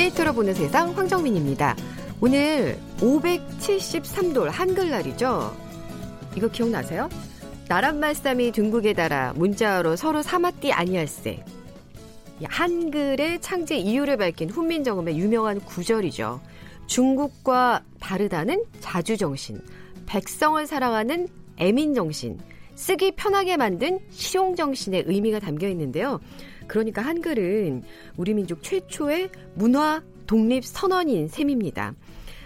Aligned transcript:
빅데이터로 0.00 0.32
보는 0.32 0.54
세상 0.54 0.96
황정민입니다. 0.96 1.76
오늘 2.20 2.78
573돌 2.98 4.50
한글날이죠. 4.50 5.54
이거 6.36 6.48
기억나세요? 6.48 7.08
나란 7.68 8.00
말씀이 8.00 8.50
둥국에 8.52 8.94
달아 8.94 9.34
문자로 9.34 9.96
서로 9.96 10.22
사마띠 10.22 10.72
아니할세. 10.72 11.44
한글의 12.42 13.42
창제 13.42 13.76
이유를 13.76 14.16
밝힌 14.16 14.48
훈민정음의 14.48 15.18
유명한 15.18 15.60
구절이죠. 15.60 16.40
중국과 16.86 17.82
다르다는 18.00 18.64
자주정신, 18.80 19.60
백성을 20.06 20.66
사랑하는 20.66 21.28
애민정신, 21.58 22.38
쓰기 22.74 23.12
편하게 23.12 23.58
만든 23.58 24.00
실용정신의 24.10 25.04
의미가 25.06 25.40
담겨 25.40 25.68
있는데요. 25.68 26.20
그러니까 26.70 27.02
한글은 27.02 27.82
우리 28.16 28.32
민족 28.32 28.62
최초의 28.62 29.30
문화 29.54 30.04
독립 30.28 30.64
선언인 30.64 31.26
셈입니다. 31.26 31.94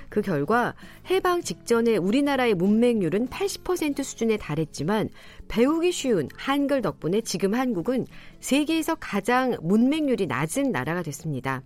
그 0.09 0.23
결과 0.23 0.74
해방 1.10 1.42
직전에 1.42 1.98
우리나라의 1.98 2.55
문맹률은 2.55 3.28
80% 3.28 4.02
수준에 4.02 4.38
달했지만 4.38 5.10
배우기 5.48 5.92
쉬운 5.92 6.30
한글 6.37 6.80
덕분에 6.80 7.20
지금 7.20 7.52
한국은 7.55 8.06
세계에서 8.41 8.95
가장 8.95 9.58
문맹률이 9.61 10.27
낮은 10.27 10.72
나라가 10.72 11.02
됐습니다. 11.02 11.62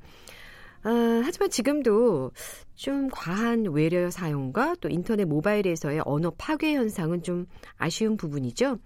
아, 0.82 1.22
하지만 1.24 1.50
지금도 1.50 2.32
좀 2.74 3.08
과한 3.12 3.66
외래 3.66 4.10
사용과 4.10 4.74
또 4.80 4.88
인터넷 4.88 5.26
모바일에서의 5.26 6.02
언어 6.04 6.32
파괴 6.36 6.74
현상은 6.74 7.22
좀 7.22 7.46
아쉬운 7.76 8.16
부분이죠. 8.16 8.78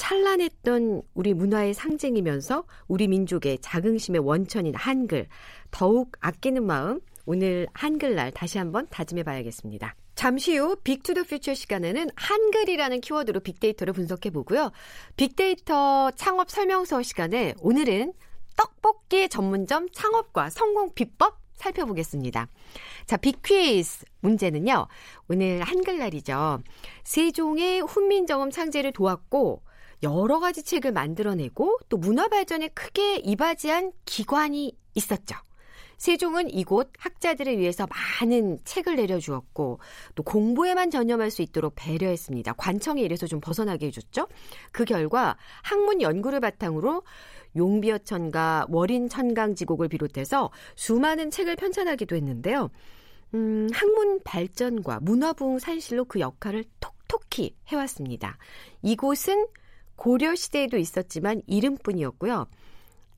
찬란했던 0.00 1.02
우리 1.12 1.34
문화의 1.34 1.74
상징이면서 1.74 2.64
우리 2.88 3.06
민족의 3.06 3.58
자긍심의 3.60 4.22
원천인 4.22 4.74
한글 4.74 5.26
더욱 5.70 6.12
아끼는 6.20 6.64
마음 6.64 7.00
오늘 7.26 7.66
한글날 7.74 8.32
다시 8.32 8.56
한번 8.56 8.86
다짐해 8.88 9.24
봐야겠습니다. 9.24 9.94
잠시 10.14 10.56
후 10.56 10.76
Big 10.76 10.94
to 10.94 11.06
the 11.06 11.24
Future 11.24 11.52
시간에는 11.52 12.08
한글이라는 12.16 13.02
키워드로 13.02 13.40
빅데이터를 13.40 13.92
분석해 13.92 14.30
보고요. 14.30 14.72
빅데이터 15.16 16.10
창업 16.12 16.50
설명서 16.50 17.02
시간에 17.02 17.52
오늘은 17.60 18.14
떡볶이 18.56 19.28
전문점 19.28 19.90
창업과 19.90 20.48
성공 20.48 20.94
비법 20.94 21.38
살펴보겠습니다. 21.56 22.48
자, 23.04 23.16
빅퀴즈 23.18 24.06
문제는요. 24.20 24.86
오늘 25.28 25.60
한글날이죠. 25.60 26.62
세종의 27.04 27.82
훈민정음 27.82 28.50
창제를 28.50 28.92
도왔고 28.92 29.62
여러 30.02 30.40
가지 30.40 30.62
책을 30.62 30.92
만들어내고 30.92 31.78
또 31.88 31.96
문화 31.96 32.28
발전에 32.28 32.68
크게 32.68 33.16
이바지한 33.16 33.92
기관이 34.04 34.76
있었죠. 34.94 35.36
세종은 35.98 36.48
이곳 36.48 36.90
학자들을 36.98 37.58
위해서 37.58 37.86
많은 38.20 38.58
책을 38.64 38.96
내려주었고 38.96 39.80
또 40.14 40.22
공부에만 40.22 40.90
전념할 40.90 41.30
수 41.30 41.42
있도록 41.42 41.74
배려했습니다. 41.76 42.54
관청에 42.54 43.02
이래서 43.02 43.26
좀 43.26 43.38
벗어나게 43.40 43.88
해줬죠. 43.88 44.26
그 44.72 44.86
결과 44.86 45.36
학문 45.62 46.00
연구를 46.00 46.40
바탕으로 46.40 47.02
용비어천가 47.54 48.66
월인천강지곡을 48.70 49.88
비롯해서 49.88 50.50
수많은 50.74 51.30
책을 51.30 51.56
편찬하기도 51.56 52.16
했는데요. 52.16 52.70
음, 53.34 53.68
학문 53.70 54.22
발전과 54.24 55.00
문화부흥 55.02 55.58
산실로 55.58 56.06
그 56.06 56.18
역할을 56.20 56.64
톡톡히 56.80 57.56
해왔습니다. 57.68 58.38
이곳은 58.80 59.46
고려 60.00 60.34
시대에도 60.34 60.78
있었지만 60.78 61.42
이름뿐이었고요. 61.46 62.48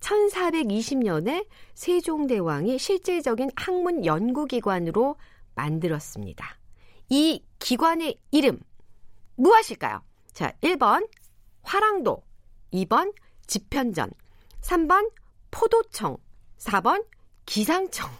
1420년에 0.00 1.47
세종대왕이 1.75 2.76
실질적인 2.76 3.50
학문 3.54 4.04
연구기관으로 4.04 5.15
만들었습니다. 5.54 6.59
이 7.09 7.44
기관의 7.60 8.19
이름 8.32 8.59
무엇일까요? 9.37 10.03
자, 10.32 10.53
1번 10.60 11.09
화랑도, 11.62 12.20
2번 12.72 13.14
집현전, 13.47 14.10
3번 14.62 15.12
포도청, 15.53 16.16
4번 16.59 17.06
기상청. 17.47 18.10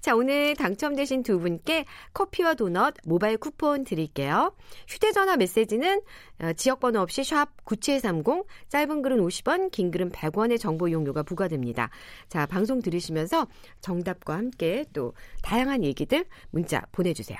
자, 0.00 0.14
오늘 0.14 0.54
당첨되신 0.56 1.22
두 1.22 1.38
분께 1.38 1.84
커피와 2.12 2.54
도넛 2.54 2.94
모바일 3.04 3.36
쿠폰 3.38 3.84
드릴게요. 3.84 4.54
휴대전화 4.88 5.36
메시지는 5.36 6.00
어, 6.40 6.52
지역번호 6.54 7.00
없이 7.00 7.24
샵 7.24 7.64
9730, 7.64 8.44
짧은 8.68 9.02
글은 9.02 9.18
50원, 9.18 9.70
긴 9.70 9.90
글은 9.90 10.10
100원의 10.10 10.58
정보 10.58 10.88
이용료가 10.88 11.22
부과됩니다. 11.22 11.90
자, 12.28 12.46
방송 12.46 12.80
들으시면서 12.80 13.46
정답과 13.80 14.34
함께 14.34 14.84
또 14.92 15.14
다양한 15.42 15.84
얘기들 15.84 16.24
문자 16.50 16.82
보내주세요. 16.92 17.38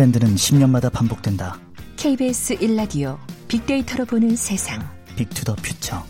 트렌드는 0.00 0.34
10년마다 0.34 0.90
반복된다. 0.90 1.60
KBS 1.96 2.56
1라디오 2.56 3.18
빅데이터로 3.48 4.06
보는 4.06 4.34
세상. 4.34 4.80
Big 5.16 5.31
to 5.31 5.41
the 5.41 5.56
Future. 5.56 6.02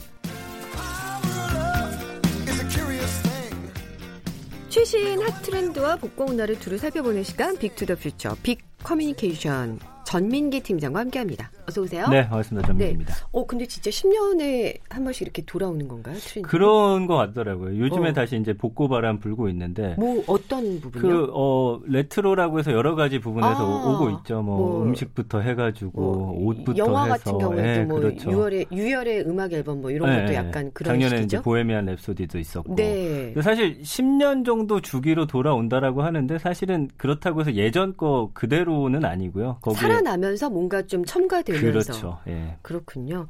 최신 4.68 5.20
핫 5.20 5.42
트렌드와 5.42 5.96
복고 5.96 6.26
문화를 6.26 6.60
두루 6.60 6.78
살펴보는 6.78 7.24
시간 7.24 7.58
빅투더 7.58 7.96
퓨처 7.96 8.36
빅 8.44 8.60
커뮤니케이션 8.84 9.80
전민기 10.10 10.58
팀장과 10.60 10.98
함께합니다. 11.00 11.52
어서 11.68 11.82
오세요. 11.82 12.08
네, 12.08 12.26
반갑습니다. 12.26 12.66
전민기입니다. 12.66 13.14
네. 13.14 13.20
어, 13.30 13.46
근데 13.46 13.64
진짜 13.64 13.90
10년에 13.90 14.76
한 14.88 15.04
번씩 15.04 15.22
이렇게 15.22 15.44
돌아오는 15.44 15.86
건가요? 15.86 16.16
트렌드? 16.18 16.48
그런 16.48 17.06
것 17.06 17.14
같더라고요. 17.14 17.78
요즘에 17.78 18.08
어. 18.08 18.12
다시 18.12 18.36
이제 18.36 18.52
복고 18.52 18.88
바람 18.88 19.20
불고 19.20 19.48
있는데. 19.50 19.94
뭐 19.96 20.20
어떤 20.26 20.80
부분이요? 20.80 21.00
그 21.00 21.30
어, 21.32 21.80
레트로라고 21.86 22.58
해서 22.58 22.72
여러 22.72 22.96
가지 22.96 23.20
부분에서 23.20 23.54
아, 23.54 23.88
오고 23.88 24.10
있죠. 24.18 24.42
뭐, 24.42 24.56
뭐, 24.58 24.82
음식부터 24.82 25.42
해가지고 25.42 25.92
뭐, 25.92 26.32
옷부터 26.48 26.76
영화 26.78 27.04
해서. 27.04 27.14
같은 27.14 27.38
경우에도 27.38 27.62
네, 27.62 27.84
뭐 27.84 28.00
그렇죠. 28.00 28.30
6월에 28.30 28.72
유열의 28.72 29.20
음악 29.28 29.52
앨범 29.52 29.80
뭐 29.80 29.92
이런 29.92 30.10
네, 30.10 30.22
것도 30.22 30.34
약간 30.34 30.72
그런 30.74 30.94
작년에 30.94 31.18
식이죠? 31.18 31.36
이제 31.36 31.40
보헤미안 31.40 31.86
랩소디도 31.86 32.34
있었고. 32.34 32.74
네. 32.74 33.32
사실 33.40 33.80
10년 33.82 34.44
정도 34.44 34.80
주기로 34.80 35.28
돌아온다라고 35.28 36.02
하는데 36.02 36.36
사실은 36.38 36.88
그렇다고 36.96 37.42
해서 37.42 37.54
예전 37.54 37.96
거 37.96 38.32
그대로는 38.34 39.04
아니고요. 39.04 39.58
거기에 39.60 39.99
살아나면서 40.00 40.50
뭔가 40.50 40.82
좀 40.82 41.04
첨가되면서 41.04 41.70
그렇죠. 41.70 42.18
예. 42.26 42.56
그렇군요. 42.62 43.28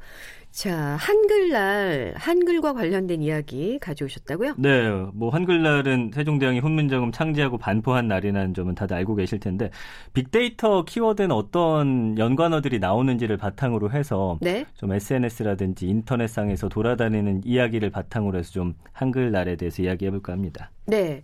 자, 0.51 0.97
한글날 0.99 2.13
한글과 2.17 2.73
관련된 2.73 3.21
이야기 3.21 3.79
가져오셨다고요? 3.79 4.55
네, 4.57 4.89
뭐 5.13 5.29
한글날은 5.29 6.11
세종대왕이 6.13 6.59
훈민정음 6.59 7.13
창제하고 7.13 7.57
반포한 7.57 8.09
날이라는 8.09 8.53
점은 8.53 8.75
다들 8.75 8.97
알고 8.97 9.15
계실 9.15 9.39
텐데 9.39 9.69
빅데이터 10.13 10.83
키워드는 10.83 11.31
어떤 11.31 12.17
연관어들이 12.17 12.79
나오는지를 12.79 13.37
바탕으로 13.37 13.91
해서 13.91 14.37
네? 14.41 14.65
좀 14.73 14.91
SNS라든지 14.91 15.87
인터넷상에서 15.87 16.67
돌아다니는 16.67 17.43
이야기를 17.45 17.89
바탕으로 17.89 18.37
해서 18.37 18.51
좀 18.51 18.73
한글날에 18.91 19.55
대해서 19.55 19.83
이야기해 19.83 20.11
볼까 20.11 20.33
합니다. 20.33 20.69
네, 20.85 21.23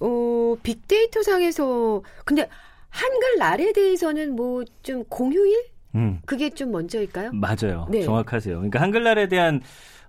어, 0.00 0.56
빅데이터 0.62 1.22
상에서 1.22 2.02
근데 2.24 2.48
한글날에 2.96 3.72
대해서는 3.72 4.34
뭐 4.36 4.64
좀 4.82 5.04
공휴일? 5.08 5.54
음. 5.94 6.20
그게 6.26 6.50
좀 6.50 6.70
먼저일까요? 6.72 7.30
맞아요. 7.32 7.86
네. 7.90 8.02
정확하세요. 8.02 8.56
그러니까 8.56 8.80
한글날에 8.80 9.28
대한 9.28 9.60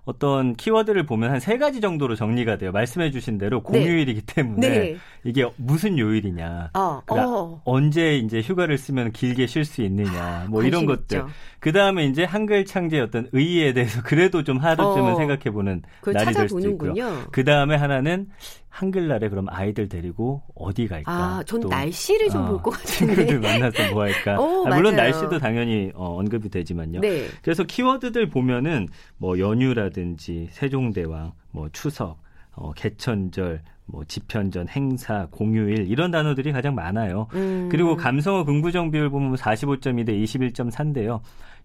어떤 0.04 0.54
키워드를 0.54 1.04
보면 1.04 1.30
한 1.30 1.40
세 1.40 1.58
가지 1.58 1.80
정도로 1.80 2.14
정리가 2.14 2.56
돼요. 2.56 2.72
말씀해 2.72 3.10
주신 3.10 3.36
대로 3.38 3.62
공휴일이기 3.62 4.22
네. 4.22 4.34
때문에 4.34 4.68
네. 4.68 4.96
이게 5.28 5.46
무슨 5.56 5.98
요일이냐. 5.98 6.70
어, 6.72 7.02
그러니까 7.04 7.38
어. 7.38 7.60
언제 7.64 8.16
이제 8.16 8.40
휴가를 8.40 8.78
쓰면 8.78 9.12
길게 9.12 9.46
쉴 9.46 9.66
수 9.66 9.82
있느냐. 9.82 10.46
뭐 10.48 10.62
이런 10.62 10.86
것들. 10.86 11.22
그 11.60 11.72
다음에 11.72 12.06
이제 12.06 12.24
한글 12.24 12.64
창제의 12.64 13.02
어떤 13.02 13.28
의의에 13.32 13.74
대해서 13.74 14.02
그래도 14.02 14.42
좀 14.42 14.56
하루쯤은 14.56 15.12
어, 15.12 15.16
생각해 15.16 15.50
보는 15.50 15.82
날이 16.06 16.32
될 16.32 16.48
수도 16.48 16.66
있고요. 16.70 16.94
그 17.30 17.44
다음에 17.44 17.76
하나는 17.76 18.28
한글날에 18.70 19.28
그럼 19.28 19.46
아이들 19.50 19.88
데리고 19.88 20.42
어디 20.54 20.86
갈까? 20.88 21.12
아, 21.12 21.42
전 21.44 21.60
날씨를 21.60 22.30
좀 22.30 22.46
볼것 22.46 22.74
어, 22.74 22.78
같은데. 22.78 23.14
친구들 23.14 23.40
만나서 23.40 23.92
뭐 23.92 24.04
할까? 24.04 24.40
오, 24.40 24.66
아, 24.66 24.74
물론 24.74 24.96
날씨도 24.96 25.38
당연히 25.40 25.90
어, 25.94 26.16
언급이 26.18 26.48
되지만요. 26.48 27.00
네. 27.00 27.26
그래서 27.42 27.64
키워드들 27.64 28.30
보면은 28.30 28.88
뭐 29.18 29.38
연휴라든지 29.38 30.48
세종대왕, 30.52 31.32
뭐 31.50 31.68
추석, 31.72 32.22
어, 32.52 32.72
개천절, 32.72 33.62
뭐 33.88 34.04
지편전, 34.04 34.68
행사, 34.68 35.26
공휴일 35.30 35.88
이런 35.88 36.10
단어들이 36.10 36.52
가장 36.52 36.74
많아요. 36.74 37.26
음. 37.34 37.68
그리고 37.70 37.96
감성어 37.96 38.44
긍부정 38.44 38.90
비율 38.90 39.08
보면 39.10 39.34
45.2 39.34 40.06
대 40.06 40.12
21.3인데요. 40.12 41.20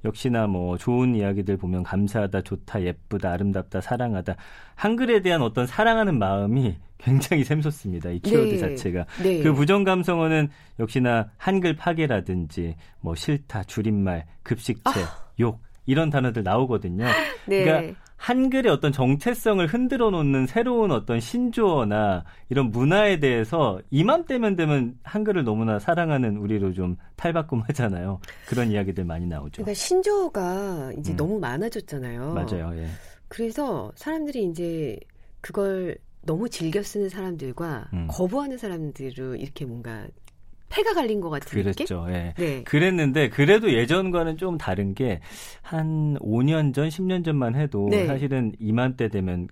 역시나 0.06 0.48
뭐 0.48 0.78
좋은 0.78 1.16
이야기들 1.16 1.58
보면 1.58 1.84
감사하다, 1.84 2.42
좋다, 2.42 2.82
예쁘다, 2.82 3.32
아름답다, 3.32 3.82
사랑하다. 3.82 4.36
한글에 4.76 5.22
대한 5.22 5.42
어떤 5.42 5.68
사랑하는 5.68 6.18
마음이 6.18 6.76
굉장히 6.98 7.44
샘솟습니다. 7.44 8.10
이 8.10 8.20
키워드 8.20 8.52
네. 8.52 8.58
자체가. 8.58 9.06
네. 9.22 9.42
그 9.44 9.54
부정 9.54 9.84
감성어는 9.84 10.50
역시나 10.80 11.30
한글 11.38 11.76
파괴라든지 11.76 12.76
뭐 13.02 13.16
싫다, 13.16 13.64
줄임말, 13.64 14.26
급식체, 14.44 15.02
아. 15.02 15.24
욕 15.42 15.62
이런 15.86 16.10
단어들 16.10 16.44
나오거든요. 16.44 17.06
네. 17.46 17.64
그러니까 17.66 18.00
한글의 18.24 18.72
어떤 18.72 18.94
정체성을 18.94 19.68
흔들어 19.68 20.10
놓는 20.10 20.48
새로운 20.48 20.92
어떤 20.92 21.20
신조어나 21.20 22.24
이런 22.48 22.72
문화에 22.72 23.20
대해서 23.20 23.82
이맘때면 23.92 24.56
되면 24.56 24.98
한글을 25.04 25.44
너무나 25.44 25.78
사랑하는 25.78 26.38
우리로 26.38 26.72
좀 26.72 26.96
탈바꿈하잖아요. 27.18 28.22
그런 28.48 28.72
이야기들 28.72 29.04
많이 29.04 29.28
나오죠. 29.28 29.62
그러니까 29.62 29.74
신조어가 29.74 30.94
이제 31.00 31.12
음. 31.12 31.18
너무 31.18 31.38
많아졌잖아요. 31.38 32.34
맞아요. 32.34 32.72
예. 32.78 32.88
그래서 33.28 33.92
사람들이 33.96 34.46
이제 34.46 34.98
그걸 35.42 35.98
너무 36.22 36.48
즐겨 36.48 36.82
쓰는 36.82 37.10
사람들과 37.10 37.90
음. 37.92 38.08
거부하는 38.10 38.58
사람들로 38.58 39.36
이렇게 39.36 39.66
뭔가 39.66 40.08
폐가 40.74 40.94
갈린 40.94 41.22
것 41.22 41.30
같은 41.30 41.62
그랬죠. 41.62 42.06
예. 42.10 42.34
네. 42.38 42.64
그랬는데 42.64 43.30
그래도 43.30 43.72
예전과는 43.72 44.38
좀 44.38 44.58
다른 44.58 44.94
게 44.96 45.20
한 45.62 46.18
5년 46.20 46.74
전, 46.74 46.88
10년 46.90 47.24
전만 47.26 47.56
해도 47.56 47.88
네. 47.90 48.06
사실은 48.06 48.52
이맘때 48.60 49.08
되면 49.08 49.48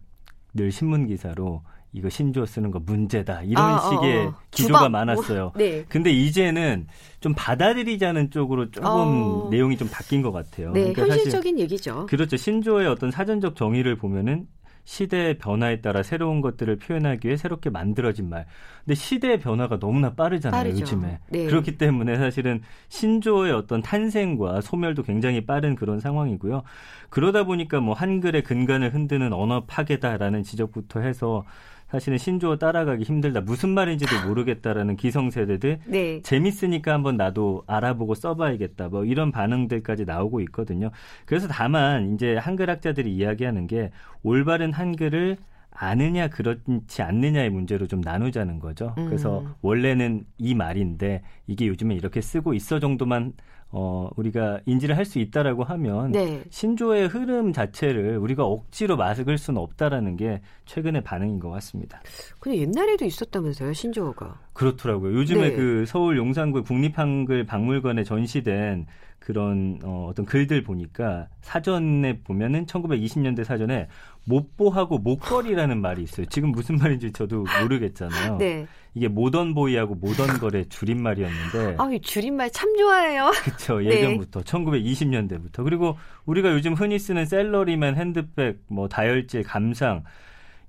늘 0.53 0.71
신문 0.71 1.07
기사로 1.07 1.61
이거 1.93 2.09
신조 2.09 2.45
쓰는 2.45 2.69
거 2.71 2.79
문제다 2.79 3.41
이런 3.43 3.63
아, 3.63 3.75
어, 3.77 3.89
식의 3.89 4.25
어, 4.27 4.35
기조가 4.51 4.79
주방. 4.79 4.91
많았어요. 4.91 5.51
네. 5.55 5.83
근데 5.89 6.11
이제는 6.11 6.87
좀 7.19 7.33
받아들이자는 7.35 8.29
쪽으로 8.29 8.71
조금 8.71 8.87
어. 8.89 9.47
내용이 9.51 9.77
좀 9.77 9.87
바뀐 9.91 10.21
것 10.21 10.31
같아요. 10.31 10.71
네, 10.73 10.93
그러니까 10.93 11.15
현실적인 11.15 11.59
얘기죠. 11.59 12.05
그렇죠. 12.05 12.37
신조의 12.37 12.87
어떤 12.87 13.09
사전적 13.11 13.55
정의를 13.55 13.95
보면은 13.97 14.47
시대의 14.83 15.37
변화에 15.37 15.81
따라 15.81 16.03
새로운 16.03 16.41
것들을 16.41 16.77
표현하기 16.77 17.27
위해 17.27 17.37
새롭게 17.37 17.69
만들어진 17.69 18.29
말. 18.29 18.45
근데 18.83 18.95
시대의 18.95 19.39
변화가 19.39 19.79
너무나 19.79 20.13
빠르잖아요, 20.13 20.59
빠르죠. 20.59 20.81
요즘에. 20.81 21.19
네. 21.29 21.45
그렇기 21.45 21.77
때문에 21.77 22.17
사실은 22.17 22.61
신조어의 22.89 23.53
어떤 23.53 23.81
탄생과 23.81 24.61
소멸도 24.61 25.03
굉장히 25.03 25.45
빠른 25.45 25.75
그런 25.75 25.99
상황이고요. 25.99 26.63
그러다 27.09 27.43
보니까 27.43 27.79
뭐 27.79 27.93
한글의 27.93 28.43
근간을 28.43 28.93
흔드는 28.93 29.33
언어 29.33 29.65
파괴다라는 29.65 30.43
지적부터 30.43 31.01
해서 31.01 31.45
사실은 31.91 32.17
신조어 32.17 32.57
따라가기 32.57 33.03
힘들다. 33.03 33.41
무슨 33.41 33.69
말인지도 33.69 34.25
모르겠다라는 34.25 34.95
기성세대들. 34.95 35.79
네. 35.87 36.21
재밌으니까 36.21 36.93
한번 36.93 37.17
나도 37.17 37.63
알아보고 37.67 38.15
써봐야겠다. 38.15 38.87
뭐 38.87 39.03
이런 39.03 39.31
반응들까지 39.31 40.05
나오고 40.05 40.39
있거든요. 40.41 40.91
그래서 41.25 41.49
다만 41.49 42.13
이제 42.13 42.37
한글학자들이 42.37 43.13
이야기하는 43.13 43.67
게 43.67 43.91
올바른 44.23 44.71
한글을 44.71 45.35
아느냐 45.69 46.29
그렇지 46.29 47.01
않느냐의 47.01 47.49
문제로 47.49 47.87
좀 47.87 47.99
나누자는 47.99 48.59
거죠. 48.59 48.93
그래서 48.95 49.41
음. 49.41 49.53
원래는 49.61 50.23
이 50.37 50.55
말인데 50.55 51.23
이게 51.47 51.67
요즘에 51.67 51.95
이렇게 51.95 52.21
쓰고 52.21 52.53
있어 52.53 52.79
정도만 52.79 53.33
어, 53.71 54.09
우리가 54.15 54.59
인지를 54.65 54.97
할 54.97 55.05
수 55.05 55.19
있다라고 55.19 55.63
하면 55.63 56.11
네. 56.11 56.41
신조의 56.49 57.07
흐름 57.07 57.51
자체를 57.51 58.17
우리가 58.17 58.45
억지로 58.45 58.95
막을 58.95 59.37
수는 59.37 59.59
없다라는 59.59 60.15
게 60.15 60.41
최근의 60.65 61.03
반응인 61.03 61.39
것 61.39 61.49
같습니다. 61.49 62.01
근데 62.39 62.59
옛날에도 62.59 63.03
있었다면서요, 63.05 63.73
신조어가? 63.73 64.39
그렇더라고요. 64.53 65.13
요즘에 65.17 65.49
네. 65.49 65.55
그 65.55 65.85
서울 65.85 66.17
용산구 66.17 66.63
국립한글 66.63 67.45
박물관에 67.45 68.03
전시된 68.03 68.85
그런 69.21 69.79
어, 69.83 70.07
어떤 70.09 70.25
글들 70.25 70.63
보니까 70.63 71.27
사전에 71.41 72.21
보면은 72.23 72.65
1920년대 72.65 73.43
사전에 73.43 73.87
못보하고 74.25 74.97
목걸이라는 74.97 75.79
말이 75.79 76.01
있어요. 76.01 76.25
지금 76.25 76.51
무슨 76.51 76.77
말인지 76.77 77.11
저도 77.11 77.45
모르겠잖아요. 77.61 78.37
네. 78.37 78.65
이게 78.95 79.07
모던 79.07 79.53
보이하고 79.53 79.93
모던 79.93 80.39
걸의 80.39 80.69
줄임말이었는데. 80.69 81.75
아, 81.77 81.89
줄임말 82.01 82.49
참 82.49 82.75
좋아해요. 82.75 83.31
그렇죠. 83.45 83.79
네. 83.79 83.85
예전부터 83.85 84.41
네. 84.41 84.51
1920년대부터. 84.51 85.63
그리고 85.63 85.97
우리가 86.25 86.51
요즘 86.51 86.73
흔히 86.73 86.97
쓰는 86.97 87.25
셀러리맨, 87.25 87.97
핸드백, 87.97 88.59
뭐 88.67 88.87
다혈질, 88.87 89.43
감상 89.43 90.03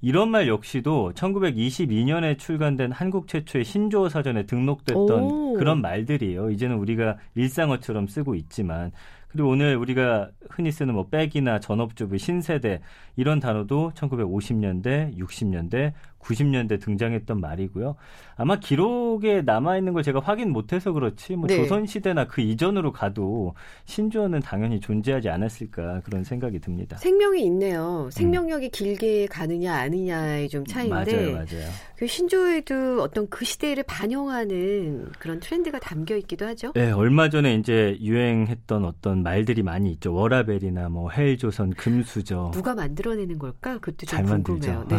이런 0.02 0.30
말 0.30 0.48
역시도 0.48 1.12
1922년에 1.14 2.36
출간된 2.36 2.90
한국 2.90 3.28
최초의 3.28 3.64
신조어 3.64 4.08
사전에 4.08 4.46
등록됐던 4.46 5.22
오. 5.22 5.54
그런 5.54 5.80
말들이에요. 5.80 6.50
이제는 6.50 6.76
우리가 6.76 7.18
일상어처럼 7.36 8.08
쓰고 8.08 8.34
있지만 8.34 8.90
그리고 9.32 9.48
오늘 9.48 9.76
우리가 9.76 10.30
흔히 10.50 10.70
쓰는 10.70 10.94
뭐 10.94 11.08
백이나 11.08 11.58
전업주부, 11.58 12.18
신세대 12.18 12.80
이런 13.16 13.40
단어도 13.40 13.92
1950년대, 13.94 15.18
60년대, 15.18 15.92
90년대 16.22 16.80
등장했던 16.80 17.40
말이고요. 17.40 17.96
아마 18.36 18.58
기록에 18.58 19.42
남아 19.42 19.76
있는 19.76 19.92
걸 19.92 20.02
제가 20.02 20.20
확인 20.20 20.50
못해서 20.50 20.92
그렇지 20.92 21.36
뭐 21.36 21.46
네. 21.48 21.56
조선 21.56 21.84
시대나 21.84 22.26
그 22.26 22.40
이전으로 22.40 22.92
가도 22.92 23.54
신조어는 23.84 24.40
당연히 24.40 24.80
존재하지 24.80 25.28
않았을까 25.28 26.00
그런 26.04 26.24
생각이 26.24 26.60
듭니다. 26.60 26.96
생명이 26.96 27.44
있네요. 27.46 28.08
생명력이 28.12 28.66
음. 28.66 28.70
길게 28.72 29.26
가느냐 29.26 29.74
아니냐의 29.74 30.48
좀 30.48 30.64
차이인데 30.64 31.12
맞아요, 31.16 31.32
맞아요. 31.32 31.70
그 31.96 32.06
신조어에도 32.06 33.02
어떤 33.02 33.28
그 33.28 33.44
시대를 33.44 33.84
반영하는 33.84 35.10
그런 35.18 35.40
트렌드가 35.40 35.78
담겨 35.78 36.16
있기도 36.16 36.46
하죠. 36.46 36.72
네, 36.74 36.90
얼마 36.92 37.28
전에 37.28 37.54
이제 37.54 37.96
유행했던 38.00 38.84
어떤 38.84 39.21
말들이 39.22 39.62
많이 39.62 39.90
있죠. 39.92 40.12
워라벨이나 40.14 40.88
뭐 40.88 41.10
헬조선, 41.10 41.70
금수저. 41.70 42.50
누가 42.52 42.74
만들어내는 42.74 43.38
걸까? 43.38 43.78
그것도 43.78 44.06
좀 44.06 44.24
궁금해요. 44.24 44.86
네. 44.90 44.96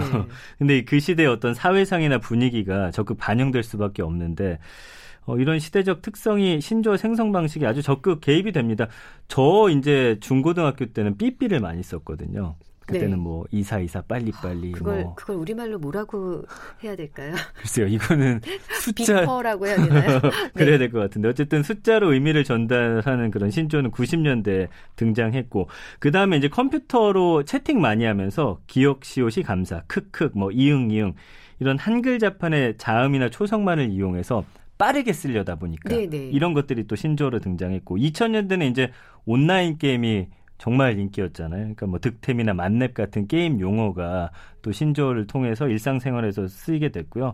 근데 0.58 0.84
그 0.84 1.00
시대의 1.00 1.30
어떤 1.30 1.54
사회상이나 1.54 2.20
분위기가 2.20 2.92
적극 2.92 3.18
반영될 3.18 3.64
수밖에 3.64 4.02
없는데 4.02 4.60
어, 5.26 5.38
이런 5.38 5.60
시대적 5.60 6.02
특성이 6.02 6.60
신조 6.60 6.98
생성 6.98 7.32
방식에 7.32 7.66
아주 7.66 7.82
적극 7.82 8.20
개입이 8.22 8.52
됩니다. 8.52 8.88
저 9.28 9.70
이제 9.70 10.18
중고등학교 10.20 10.88
때는 10.88 11.18
삐삐를 11.18 11.60
많이 11.60 11.82
썼거든요. 11.84 12.56
그때는 12.86 13.12
네. 13.12 13.16
뭐 13.16 13.46
이사 13.52 13.80
이사 13.80 14.02
빨리 14.02 14.32
빨리 14.32 14.72
그걸 14.72 15.04
뭐. 15.04 15.16
그걸 15.16 15.38
우리말로 15.38 15.80
뭐라고 15.80 16.44
해야 16.84 16.96
될까요? 16.96 17.34
글쎄요. 17.56 17.88
이거는 17.88 18.42
숫자 18.82 19.22
비퍼라고 19.22 19.68
해야 19.68 19.76
되나요? 19.78 20.22
그래야 20.54 20.72
네. 20.72 20.78
될것 20.80 21.02
같은데 21.02 21.30
어쨌든 21.30 21.64
숫자로 21.64 22.14
의미를 22.14 22.44
전달하는 22.44 23.32
그런 23.32 23.52
신조는 23.52 23.92
90년대 23.92 24.68
등장했고 24.96 25.70
그다음에 26.00 26.38
이제 26.38 26.50
컴퓨터로 26.50 27.44
채팅 27.44 27.80
많이 27.82 28.04
하면서 28.06 28.60
기억 28.68 29.06
시옷이 29.06 29.44
감사 29.44 29.84
크크 29.88 30.32
뭐 30.36 30.52
이응 30.52 30.92
이응 30.92 31.14
이런 31.60 31.78
한글 31.78 32.20
자판의 32.20 32.76
자음이나 32.78 33.30
초성만을 33.30 33.92
이용해서 33.92 34.44
빠르게 34.78 35.14
쓰려다 35.14 35.56
보니까 35.56 35.90
네네. 35.90 36.10
네. 36.10 36.18
이런 36.34 36.54
것들이 36.54 36.88
또 36.88 36.96
신조어로 36.96 37.40
등장했고 37.40 37.98
2000년대는 37.98 38.70
이제 38.72 38.92
온라인 39.26 39.78
게임이 39.78 40.28
정말 40.64 40.98
인기였잖아요. 40.98 41.60
그러니까 41.60 41.88
뭐 41.88 42.00
득템이나 42.00 42.54
만렙 42.54 42.94
같은 42.94 43.28
게임 43.28 43.60
용어가 43.60 44.32
또 44.62 44.72
신조어를 44.72 45.28
통해서 45.28 45.68
일상생활에서 45.68 46.48
쓰이게 46.48 46.88
됐고요. 46.88 47.34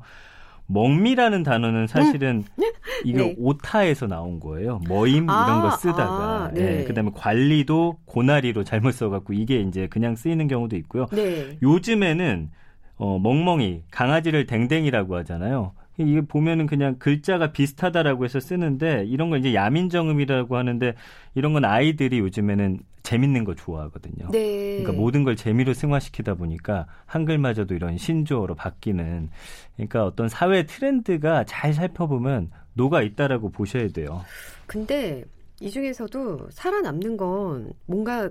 멍미라는 0.66 1.44
단어는 1.44 1.86
사실은 1.86 2.44
음. 2.58 2.64
이거 3.06 3.20
네. 3.20 3.36
오타에서 3.38 4.08
나온 4.08 4.40
거예요. 4.40 4.80
머임 4.88 5.30
아, 5.30 5.46
이런 5.46 5.62
거 5.62 5.78
쓰다가 5.78 6.46
아, 6.46 6.52
네. 6.52 6.78
네. 6.78 6.84
그다음에 6.86 7.12
관리도 7.14 8.00
고나리로 8.06 8.64
잘못 8.64 8.94
써갖고 8.94 9.34
이게 9.34 9.62
이제 9.62 9.86
그냥 9.86 10.16
쓰이는 10.16 10.48
경우도 10.48 10.76
있고요. 10.78 11.06
네. 11.12 11.56
요즘에는 11.62 12.50
어, 12.96 13.20
멍멍이 13.20 13.84
강아지를 13.92 14.48
댕댕이라고 14.48 15.16
하잖아요. 15.18 15.74
이게 16.00 16.22
보면은 16.22 16.66
그냥 16.66 16.96
글자가 16.98 17.52
비슷하다라고 17.52 18.26
해서 18.26 18.40
쓰는데 18.40 19.06
이런 19.06 19.30
건 19.30 19.40
이제 19.40 19.54
야민정음이라고 19.54 20.58
하는데 20.58 20.96
이런 21.36 21.54
건 21.54 21.66
아이들이 21.66 22.20
요즘에는 22.20 22.80
재밌는 23.10 23.44
거 23.44 23.56
좋아하거든요. 23.56 24.30
네. 24.32 24.78
그러니까 24.78 24.92
모든 24.92 25.24
걸 25.24 25.36
재미로 25.36 25.74
승화시키다 25.74 26.36
보니까 26.36 26.86
한글마저도 27.08 27.74
이런 27.74 27.98
신조어로 27.98 28.54
바뀌는 28.54 29.32
그러니까 29.75 30.06
어떤 30.06 30.30
사회 30.30 30.68
트렌드가 30.68 31.44
잘 31.46 31.74
살펴보면 31.74 32.51
녹아 32.74 33.01
있다라고 33.01 33.50
보셔야 33.50 33.88
돼요. 33.88 34.22
근데 34.68 35.24
이 35.60 35.72
중에서도 35.72 36.50
살아남는 36.51 37.18
건 37.18 37.74
뭔가 37.88 38.30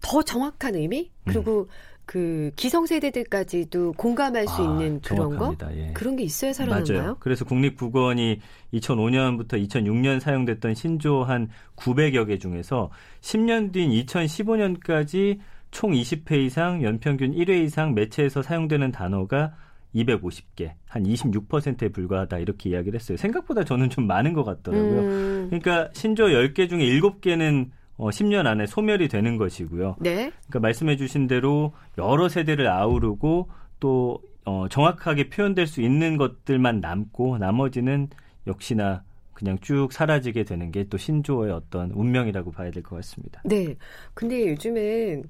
더 0.00 0.20
정확한 0.20 0.74
의미 0.74 1.12
그리고 1.24 1.60
음. 1.60 1.66
그 2.04 2.50
기성세대들까지도 2.56 3.92
공감할 3.92 4.46
수 4.46 4.62
아, 4.62 4.64
있는 4.64 5.00
그런 5.00 5.30
정확합니다. 5.30 5.68
거 5.68 5.76
예. 5.76 5.92
그런 5.94 6.16
게 6.16 6.24
있어야 6.24 6.52
살아남나요? 6.52 6.98
맞아요. 6.98 7.16
그래서 7.20 7.44
국립국어원이 7.44 8.40
2005년부터 8.74 9.52
2006년 9.68 10.20
사용됐던 10.20 10.74
신조 10.74 11.24
한 11.24 11.48
900여 11.76 12.26
개 12.26 12.38
중에서 12.38 12.90
10년 13.20 13.72
뒤인 13.72 13.90
2015년까지 14.04 15.38
총 15.70 15.92
20회 15.92 16.44
이상 16.44 16.82
연평균 16.82 17.32
1회 17.32 17.64
이상 17.64 17.94
매체에서 17.94 18.42
사용되는 18.42 18.92
단어가 18.92 19.54
250개, 19.94 20.72
한 20.88 21.02
26%에 21.04 21.88
불과하다 21.90 22.38
이렇게 22.38 22.70
이야기를 22.70 22.98
했어요. 22.98 23.16
생각보다 23.16 23.64
저는 23.64 23.90
좀 23.90 24.06
많은 24.06 24.32
것 24.32 24.44
같더라고요. 24.44 25.00
음. 25.00 25.46
그러니까 25.50 25.90
신조 25.92 26.28
10개 26.28 26.68
중에 26.68 26.80
7개는 26.98 27.70
어, 28.02 28.10
10년 28.10 28.46
안에 28.46 28.66
소멸이 28.66 29.06
되는 29.06 29.36
것이고요. 29.36 29.94
네. 30.00 30.32
그러니까 30.48 30.58
말씀해 30.60 30.96
주신 30.96 31.28
대로 31.28 31.72
여러 31.98 32.28
세대를 32.28 32.66
아우르고 32.66 33.48
또 33.78 34.18
어, 34.44 34.66
정확하게 34.68 35.28
표현될 35.28 35.68
수 35.68 35.80
있는 35.82 36.16
것들만 36.16 36.80
남고 36.80 37.38
나머지는 37.38 38.08
역시나 38.48 39.04
그냥 39.34 39.56
쭉 39.60 39.92
사라지게 39.92 40.42
되는 40.44 40.72
게 40.72 40.84
또 40.90 40.98
신조어의 40.98 41.52
어떤 41.52 41.92
운명이라고 41.92 42.50
봐야 42.50 42.72
될 42.72 42.82
것 42.82 42.96
같습니다. 42.96 43.40
네. 43.44 43.76
근데 44.14 44.48
요즘엔 44.50 45.22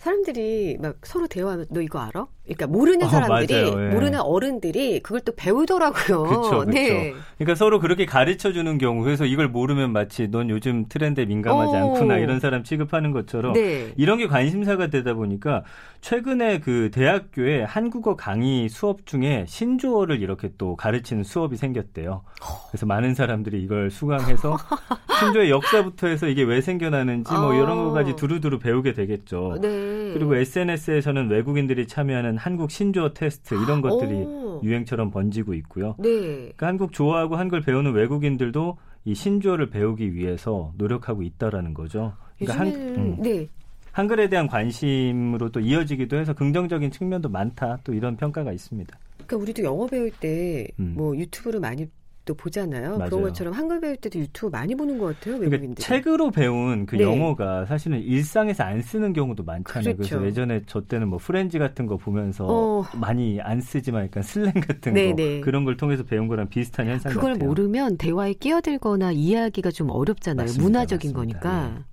사람들이 0.00 0.78
막 0.80 0.96
서로 1.02 1.26
대화하면 1.26 1.66
너 1.68 1.82
이거 1.82 1.98
알아? 1.98 2.26
그러니까 2.44 2.66
모르는 2.66 3.06
어, 3.06 3.10
사람들이 3.10 3.54
어, 3.54 3.84
예. 3.84 3.88
모르는 3.90 4.18
어른들이 4.18 5.00
그걸 5.00 5.20
또 5.20 5.32
배우더라고요. 5.36 6.22
그렇죠. 6.24 6.64
네. 6.72 7.12
그러니까 7.36 7.54
서로 7.54 7.80
그렇게 7.80 8.06
가르쳐 8.06 8.50
주는 8.50 8.78
경우 8.78 9.04
그래서 9.04 9.26
이걸 9.26 9.48
모르면 9.48 9.92
마치 9.92 10.28
넌 10.28 10.48
요즘 10.48 10.86
트렌드에 10.88 11.26
민감하지 11.26 11.72
오. 11.72 11.76
않구나 11.76 12.16
이런 12.16 12.40
사람 12.40 12.64
취급하는 12.64 13.12
것처럼 13.12 13.52
네. 13.52 13.92
이런 13.98 14.16
게 14.16 14.26
관심사가 14.26 14.86
되다 14.86 15.12
보니까 15.12 15.64
최근에 16.00 16.60
그 16.60 16.90
대학교에 16.92 17.62
한국어 17.62 18.16
강의 18.16 18.70
수업 18.70 19.04
중에 19.04 19.44
신조어를 19.46 20.22
이렇게 20.22 20.50
또 20.56 20.76
가르치는 20.76 21.24
수업이 21.24 21.58
생겼대요. 21.58 22.22
그래서 22.70 22.86
많은 22.86 23.14
사람들이 23.14 23.62
이걸 23.62 23.90
수강해서 23.90 24.56
신조어의 25.20 25.50
역사부터 25.50 26.06
해서 26.06 26.26
이게 26.26 26.42
왜 26.42 26.62
생겨나는지 26.62 27.32
뭐 27.34 27.52
이런 27.52 27.78
어. 27.78 27.84
거까지 27.84 28.16
두루두루 28.16 28.58
배우게 28.60 28.94
되겠죠. 28.94 29.58
네. 29.60 29.89
그리고 30.14 30.36
SNS에서는 30.36 31.28
외국인들이 31.30 31.86
참여하는 31.86 32.36
한국 32.36 32.70
신조어 32.70 33.12
테스트 33.12 33.54
이런 33.54 33.80
것들이 33.80 34.12
오. 34.12 34.60
유행처럼 34.62 35.10
번지고 35.10 35.54
있고요. 35.54 35.94
네. 35.98 36.08
그러니까 36.08 36.66
한국 36.66 36.92
좋아하고 36.92 37.36
한글 37.36 37.60
배우는 37.60 37.92
외국인들도 37.92 38.78
이 39.04 39.14
신조어를 39.14 39.70
배우기 39.70 40.14
위해서 40.14 40.72
노력하고 40.76 41.22
있다라는 41.22 41.74
거죠. 41.74 42.14
그러니까 42.38 42.60
한, 42.60 42.68
음. 42.68 43.16
네. 43.20 43.48
한글에 43.92 44.28
대한 44.28 44.46
관심으로 44.46 45.50
또 45.50 45.60
이어지기도 45.60 46.16
해서 46.16 46.32
긍정적인 46.32 46.90
측면도 46.90 47.28
많다. 47.28 47.78
또 47.84 47.92
이런 47.92 48.16
평가가 48.16 48.52
있습니다. 48.52 48.98
그러니까 49.16 49.36
우리도 49.36 49.62
영어 49.64 49.86
배울 49.86 50.10
때뭐 50.10 50.66
음. 50.80 50.94
뭐 50.96 51.16
유튜브를 51.16 51.60
많이 51.60 51.88
또 52.24 52.34
보잖아요. 52.34 52.98
맞아요. 52.98 53.10
그런 53.10 53.22
것처럼 53.22 53.54
한글 53.54 53.80
배울 53.80 53.96
때도 53.96 54.18
유튜브 54.18 54.50
많이 54.50 54.74
보는 54.74 54.98
것 54.98 55.06
같아요. 55.06 55.36
외국인들. 55.36 55.82
그러니까 55.82 55.82
책으로 55.82 56.30
배운 56.30 56.86
그 56.86 56.96
네. 56.96 57.04
영어가 57.04 57.66
사실은 57.66 58.00
일상에서 58.00 58.62
안 58.64 58.82
쓰는 58.82 59.12
경우도 59.12 59.44
많잖아요. 59.44 59.96
그렇죠. 59.96 60.18
그래서 60.18 60.26
예전에 60.26 60.62
저 60.66 60.82
때는 60.82 61.08
뭐 61.08 61.18
프렌즈 61.18 61.58
같은 61.58 61.86
거 61.86 61.96
보면서 61.96 62.46
어. 62.46 62.84
많이 62.94 63.40
안 63.40 63.60
쓰지만 63.60 64.04
약간 64.04 64.22
슬랭 64.22 64.52
같은 64.54 64.92
네, 64.92 65.10
거 65.10 65.16
네. 65.16 65.40
그런 65.40 65.64
걸 65.64 65.76
통해서 65.76 66.02
배운 66.04 66.28
거랑 66.28 66.48
비슷한 66.48 66.86
현상 66.88 67.12
그걸 67.12 67.32
같아요. 67.32 67.48
모르면 67.48 67.96
대화에 67.96 68.34
끼어들거나 68.34 69.12
이해하기가 69.12 69.70
좀 69.70 69.90
어렵잖아요. 69.90 70.44
맞습니다. 70.44 70.62
문화적인 70.62 71.12
맞습니다. 71.12 71.40
거니까. 71.40 71.74
네. 71.74 71.84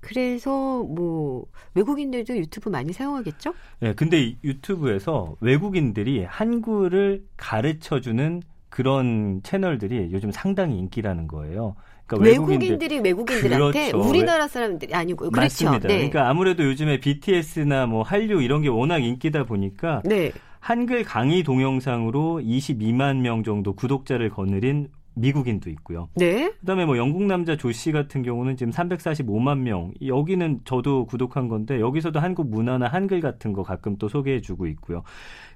그래서 0.00 0.82
뭐 0.82 1.46
외국인들도 1.74 2.36
유튜브 2.36 2.68
많이 2.68 2.92
사용하겠죠? 2.92 3.54
네, 3.78 3.94
근데 3.94 4.34
유튜브에서 4.42 5.36
외국인들이 5.40 6.24
한글을 6.24 7.24
가르쳐 7.36 8.00
주는 8.00 8.42
그런 8.72 9.42
채널들이 9.42 10.08
요즘 10.12 10.32
상당히 10.32 10.78
인기라는 10.78 11.28
거예요. 11.28 11.76
그러니까 12.06 12.30
외국인들이 12.30 13.00
외국인들한테 13.00 13.90
그렇죠. 13.90 14.08
우리나라 14.08 14.48
사람들이 14.48 14.94
아니고 14.94 15.28
그렇죠. 15.28 15.40
맞습니다. 15.66 15.88
네. 15.88 15.94
그러니까 15.96 16.30
아무래도 16.30 16.64
요즘에 16.64 16.98
BTS나 16.98 17.84
뭐 17.84 18.02
한류 18.02 18.40
이런 18.40 18.62
게 18.62 18.68
워낙 18.68 19.04
인기다 19.04 19.44
보니까 19.44 20.00
네. 20.06 20.32
한글 20.58 21.04
강의 21.04 21.42
동영상으로 21.42 22.40
22만 22.42 23.18
명 23.18 23.42
정도 23.42 23.74
구독자를 23.74 24.30
거느린 24.30 24.88
미국인도 25.14 25.68
있고요. 25.70 26.08
네. 26.14 26.52
그다음에 26.60 26.84
뭐 26.84 26.96
영국 26.96 27.24
남자 27.24 27.56
조 27.56 27.72
씨 27.72 27.90
같은 27.92 28.22
경우는 28.22 28.56
지금 28.56 28.72
345만 28.72 29.58
명. 29.58 29.92
여기는 30.04 30.60
저도 30.64 31.06
구독한 31.06 31.48
건데 31.48 31.80
여기서도 31.80 32.20
한국 32.20 32.48
문화나 32.50 32.86
한글 32.86 33.20
같은 33.20 33.52
거 33.52 33.62
가끔 33.62 33.96
또 33.96 34.08
소개해 34.08 34.40
주고 34.40 34.66
있고요. 34.66 35.02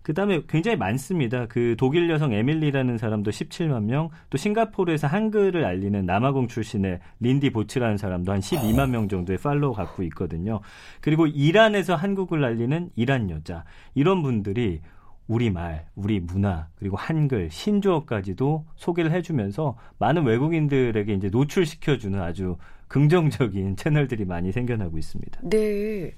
그다음에 0.03 0.43
굉장히 0.49 0.77
많습니다. 0.77 1.47
그 1.47 1.75
독일 1.77 2.09
여성 2.09 2.33
에밀리라는 2.33 2.97
사람도 2.97 3.33
17만 3.33 3.85
명, 3.85 4.09
또 4.31 4.39
싱가포르에서 4.39 5.09
한글을 5.09 5.65
알리는 5.65 6.07
남아공 6.07 6.47
출신의 6.47 7.01
린디 7.21 7.51
보츠라는 7.51 7.97
사람도 7.97 8.31
한 8.33 8.39
12만 8.41 8.91
명 8.91 9.09
정도의 9.09 9.39
팔로워 9.39 9.73
갖고 9.75 10.05
있거든요. 10.05 10.61
그리고 11.01 11.27
이란에서 11.27 11.97
한국을 11.97 12.45
알리는 12.45 12.91
이란 12.95 13.31
여자 13.31 13.65
이런 13.95 14.23
분들이 14.23 14.81
우리말, 15.29 15.87
우리 15.95 16.21
문화, 16.21 16.69
그리고 16.77 16.97
한글, 16.97 17.51
신조어까지도 17.51 18.65
소개를 18.77 19.13
해주면서 19.13 19.77
많은 19.99 20.25
외국인들에게 20.25 21.13
이제 21.13 21.29
노출시켜주는 21.29 22.21
아주 22.21 22.57
긍정적인 22.89 23.77
채널들이 23.77 24.25
많이 24.25 24.53
생겨나고 24.53 24.97
있습니다. 24.97 25.41
네. 25.43 26.15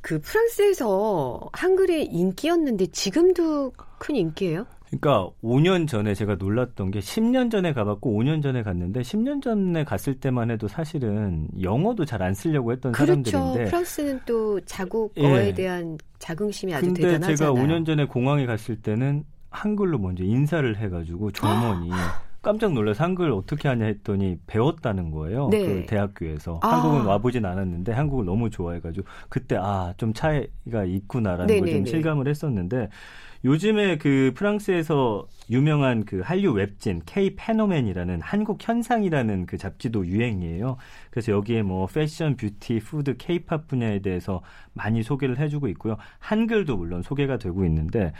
그 0.00 0.20
프랑스에서 0.20 1.48
한글이 1.52 2.06
인기였는데 2.06 2.86
지금도 2.86 3.72
큰 3.98 4.16
인기예요? 4.16 4.66
그러니까 4.90 5.30
5년 5.42 5.86
전에 5.86 6.14
제가 6.14 6.36
놀랐던 6.36 6.90
게 6.90 6.98
10년 7.00 7.50
전에 7.50 7.72
가봤고 7.72 8.10
5년 8.12 8.42
전에 8.42 8.62
갔는데 8.62 9.00
10년 9.00 9.42
전에 9.42 9.84
갔을 9.84 10.18
때만 10.18 10.50
해도 10.50 10.66
사실은 10.68 11.48
영어도 11.60 12.04
잘 12.04 12.18
안 12.22 12.34
쓰려고 12.34 12.72
했던 12.72 12.90
그렇죠. 12.92 13.22
사람들인데 13.30 13.70
프랑스는 13.70 14.20
또 14.26 14.60
자국어에 14.62 15.48
예. 15.48 15.54
대한 15.54 15.96
자긍심이 16.18 16.74
아주 16.74 16.86
근데 16.86 17.02
대단하잖아요. 17.02 17.36
제가 17.36 17.52
5년 17.52 17.86
전에 17.86 18.06
공항에 18.06 18.44
갔을 18.46 18.76
때는 18.82 19.22
한글로 19.50 19.98
먼저 19.98 20.24
인사를 20.24 20.76
해가지고 20.76 21.30
조문이 21.30 21.90
깜짝 22.42 22.72
놀라서 22.72 23.04
한글 23.04 23.30
어떻게 23.32 23.68
하냐 23.68 23.84
했더니 23.86 24.38
배웠다는 24.46 25.10
거예요. 25.10 25.48
네. 25.50 25.64
그 25.64 25.86
대학교에서 25.86 26.58
아. 26.62 26.68
한국은 26.68 27.04
와보진 27.04 27.44
않았는데 27.44 27.92
한국을 27.92 28.24
너무 28.24 28.48
좋아해가지고 28.50 29.06
그때 29.28 29.56
아 29.58 29.92
좀 29.96 30.12
차이가 30.12 30.84
있구나라는 30.86 31.60
걸 31.60 31.68
좀 31.70 31.84
실감을 31.86 32.26
했었는데 32.28 32.88
요즘에 33.44 33.98
그 33.98 34.32
프랑스에서 34.34 35.26
유명한 35.50 36.04
그 36.04 36.20
한류 36.20 36.52
웹진 36.52 37.02
K-phenomen이라는 37.06 38.20
한국 38.20 38.58
현상이라는 38.60 39.46
그 39.46 39.56
잡지도 39.56 40.06
유행이에요. 40.06 40.76
그래서 41.10 41.32
여기에 41.32 41.62
뭐 41.62 41.86
패션, 41.86 42.36
뷰티, 42.36 42.80
푸드, 42.80 43.16
케이팝 43.16 43.68
분야에 43.68 44.00
대해서 44.00 44.42
많이 44.74 45.02
소개를 45.02 45.38
해주고 45.38 45.68
있고요. 45.68 45.96
한글도 46.18 46.76
물론 46.76 47.02
소개가 47.02 47.38
되고 47.38 47.64
있는데 47.64 48.12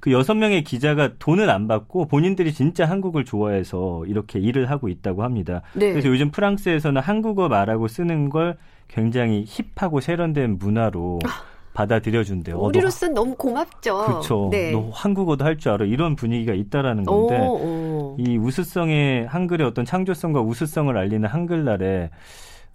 그 0.00 0.10
여섯 0.10 0.34
명의 0.34 0.64
기자가 0.64 1.12
돈을 1.18 1.48
안 1.48 1.68
받고 1.68 2.06
본인들이 2.06 2.52
진짜 2.52 2.86
한국을 2.86 3.24
좋아해서 3.24 4.04
이렇게 4.06 4.40
일을 4.40 4.68
하고 4.68 4.88
있다고 4.88 5.22
합니다. 5.22 5.62
네. 5.74 5.90
그래서 5.92 6.08
요즘 6.08 6.32
프랑스에서는 6.32 7.00
한국어 7.00 7.48
말하고 7.48 7.86
쓰는 7.86 8.28
걸 8.28 8.56
굉장히 8.88 9.44
hip하고 9.46 10.00
세련된 10.00 10.58
문화로 10.58 11.20
아. 11.24 11.51
받아들여준대요. 11.74 12.58
우리로서는 12.58 13.14
너무 13.14 13.34
고맙죠. 13.34 14.04
그렇죠. 14.06 14.48
네. 14.50 14.72
너 14.72 14.90
한국어도 14.92 15.44
할 15.44 15.56
줄 15.58 15.72
알아. 15.72 15.84
이런 15.84 16.16
분위기가 16.16 16.52
있다라는 16.54 17.04
건데 17.04 17.38
오, 17.38 17.52
오. 17.54 18.16
이 18.18 18.36
우수성의 18.36 19.26
한글의 19.26 19.66
어떤 19.66 19.84
창조성과 19.84 20.40
우수성을 20.40 20.96
알리는 20.96 21.28
한글날에 21.28 22.10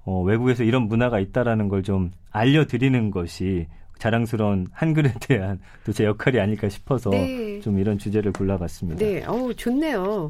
어, 0.06 0.22
외국에서 0.22 0.64
이런 0.64 0.84
문화가 0.88 1.20
있다라는 1.20 1.68
걸 1.70 1.84
좀 1.84 2.12
알려드리는 2.32 3.12
것이 3.12 3.68
자랑스러운 4.00 4.68
한글에 4.74 5.14
대한 5.22 5.60
또 5.86 5.92
제 5.92 6.06
역할이 6.06 6.40
아닐까 6.40 6.70
싶어서 6.70 7.10
네. 7.10 7.60
좀 7.62 7.80
이런 7.80 7.98
주제를 7.98 8.32
골라봤습니다. 8.32 9.04
네, 9.04 9.24
어우 9.26 9.54
좋네요. 9.56 10.30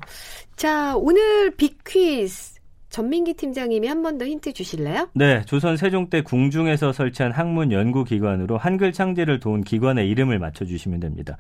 자, 0.56 0.96
오늘 0.96 1.52
빅퀴즈 1.52 2.57
전민기 2.89 3.34
팀장님이 3.34 3.88
한 3.88 4.01
번 4.01 4.17
더 4.17 4.25
힌트 4.25 4.53
주실래요? 4.53 5.10
네, 5.13 5.44
조선 5.46 5.75
세종 5.77 6.10
때 6.10 6.22
궁중에서 6.22 6.94
설치한 6.94 7.32
학문 7.32 7.72
연구 7.72 8.03
기관으로 8.03 8.58
한글 8.58 8.91
창제를 8.94 9.39
도운 9.39 9.62
기관의 9.63 10.10
이름을 10.10 10.39
맞춰 10.39 10.65
주시면 10.65 11.00
됩니다. 11.01 11.38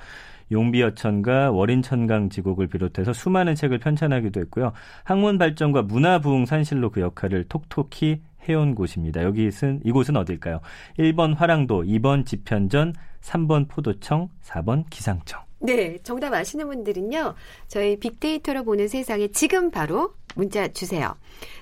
용비어천과 0.51 1.51
월인천강 1.51 2.29
지곡을 2.29 2.67
비롯해서 2.67 3.13
수많은 3.13 3.55
책을 3.55 3.79
편찬하기도 3.79 4.39
했고요. 4.41 4.73
학문 5.03 5.37
발전과 5.37 5.83
문화 5.83 6.19
부흥 6.19 6.45
산실로 6.45 6.89
그 6.91 7.01
역할을 7.01 7.45
톡톡히 7.45 8.21
해온 8.47 8.75
곳입니다. 8.75 9.23
여기는 9.23 9.81
이곳은 9.83 10.15
어딜까요? 10.15 10.61
1번 10.99 11.35
화랑도, 11.35 11.83
2번 11.83 12.25
지편전, 12.25 12.93
3번 13.21 13.67
포도청, 13.67 14.29
4번 14.43 14.85
기상청. 14.89 15.46
네, 15.59 15.97
정답 16.03 16.33
아시는 16.33 16.67
분들은요. 16.67 17.35
저희 17.67 17.97
빅데이터로 17.99 18.63
보는 18.63 18.87
세상에 18.87 19.29
지금 19.29 19.71
바로 19.71 20.13
문자 20.35 20.67
주세요. 20.67 21.15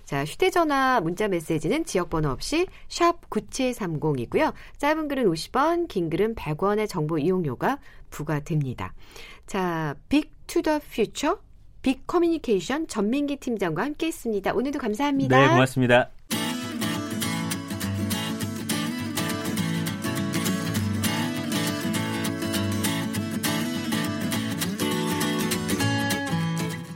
자, 0.03 0.25
휴대전화 0.25 0.99
문자 1.01 1.27
메시지는 1.27 1.85
지역번호 1.85 2.29
없이 2.29 2.67
샵 2.89 3.29
9730이고요. 3.29 4.53
짧은 4.77 5.07
글은 5.07 5.25
50원, 5.31 5.87
긴 5.87 6.09
글은 6.09 6.35
100원의 6.35 6.89
정보 6.89 7.17
이용료가 7.17 7.79
부과됩니다. 8.09 8.93
자, 9.47 9.95
빅투더 10.09 10.81
퓨처 10.91 11.39
빅 11.81 12.05
커뮤니케이션 12.07 12.87
전민기 12.87 13.37
팀장과 13.37 13.83
함께 13.83 14.07
했습니다. 14.07 14.53
오늘도 14.53 14.79
감사합니다. 14.79 15.39
네, 15.39 15.47
고맙습니다. 15.49 16.09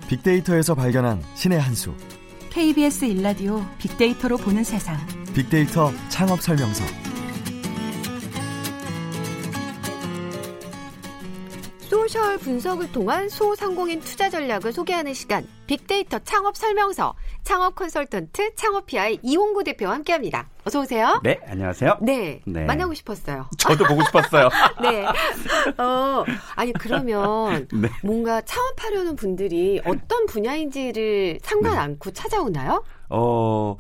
빅데이터에서 0.10 0.74
발견한 0.74 1.24
신의 1.36 1.60
한 1.62 1.76
수. 1.76 1.94
KBS 2.50 3.06
일라디오 3.06 3.64
빅데이터로 3.78 4.38
보는 4.38 4.64
세상. 4.64 4.98
빅데이터 5.36 5.92
창업 6.10 6.42
설명서. 6.42 6.84
소셜 11.82 12.40
분석을 12.40 12.92
통한 12.92 13.30
소상공인 13.30 14.00
투자 14.00 14.32
전략을 14.32 14.74
소개하는 14.74 15.14
시간 15.14 15.48
빅데이터 15.68 16.18
창업 16.20 16.58
설명서 16.58 17.14
창업 17.50 17.74
컨설턴트 17.74 18.54
창업피아의 18.54 19.22
이홍구 19.24 19.64
대표와 19.64 19.96
함께합니다. 19.96 20.48
어서 20.66 20.82
오세요. 20.82 21.20
네, 21.24 21.40
안녕하세요. 21.48 21.98
네, 22.00 22.42
네. 22.46 22.66
만나고 22.66 22.94
싶었어요. 22.94 23.50
저도 23.58 23.86
보고 23.86 24.04
싶었어요. 24.04 24.50
네. 24.84 25.04
어, 25.84 26.24
아니 26.56 26.72
그러면 26.74 27.68
네. 27.74 27.90
뭔가 28.04 28.42
창업하려는 28.42 29.16
분들이 29.16 29.82
어떤 29.84 30.28
분야인지를 30.28 31.40
상관 31.42 31.72
네. 31.72 31.78
않고 31.80 32.12
찾아오나요? 32.12 32.84
어, 33.10 33.78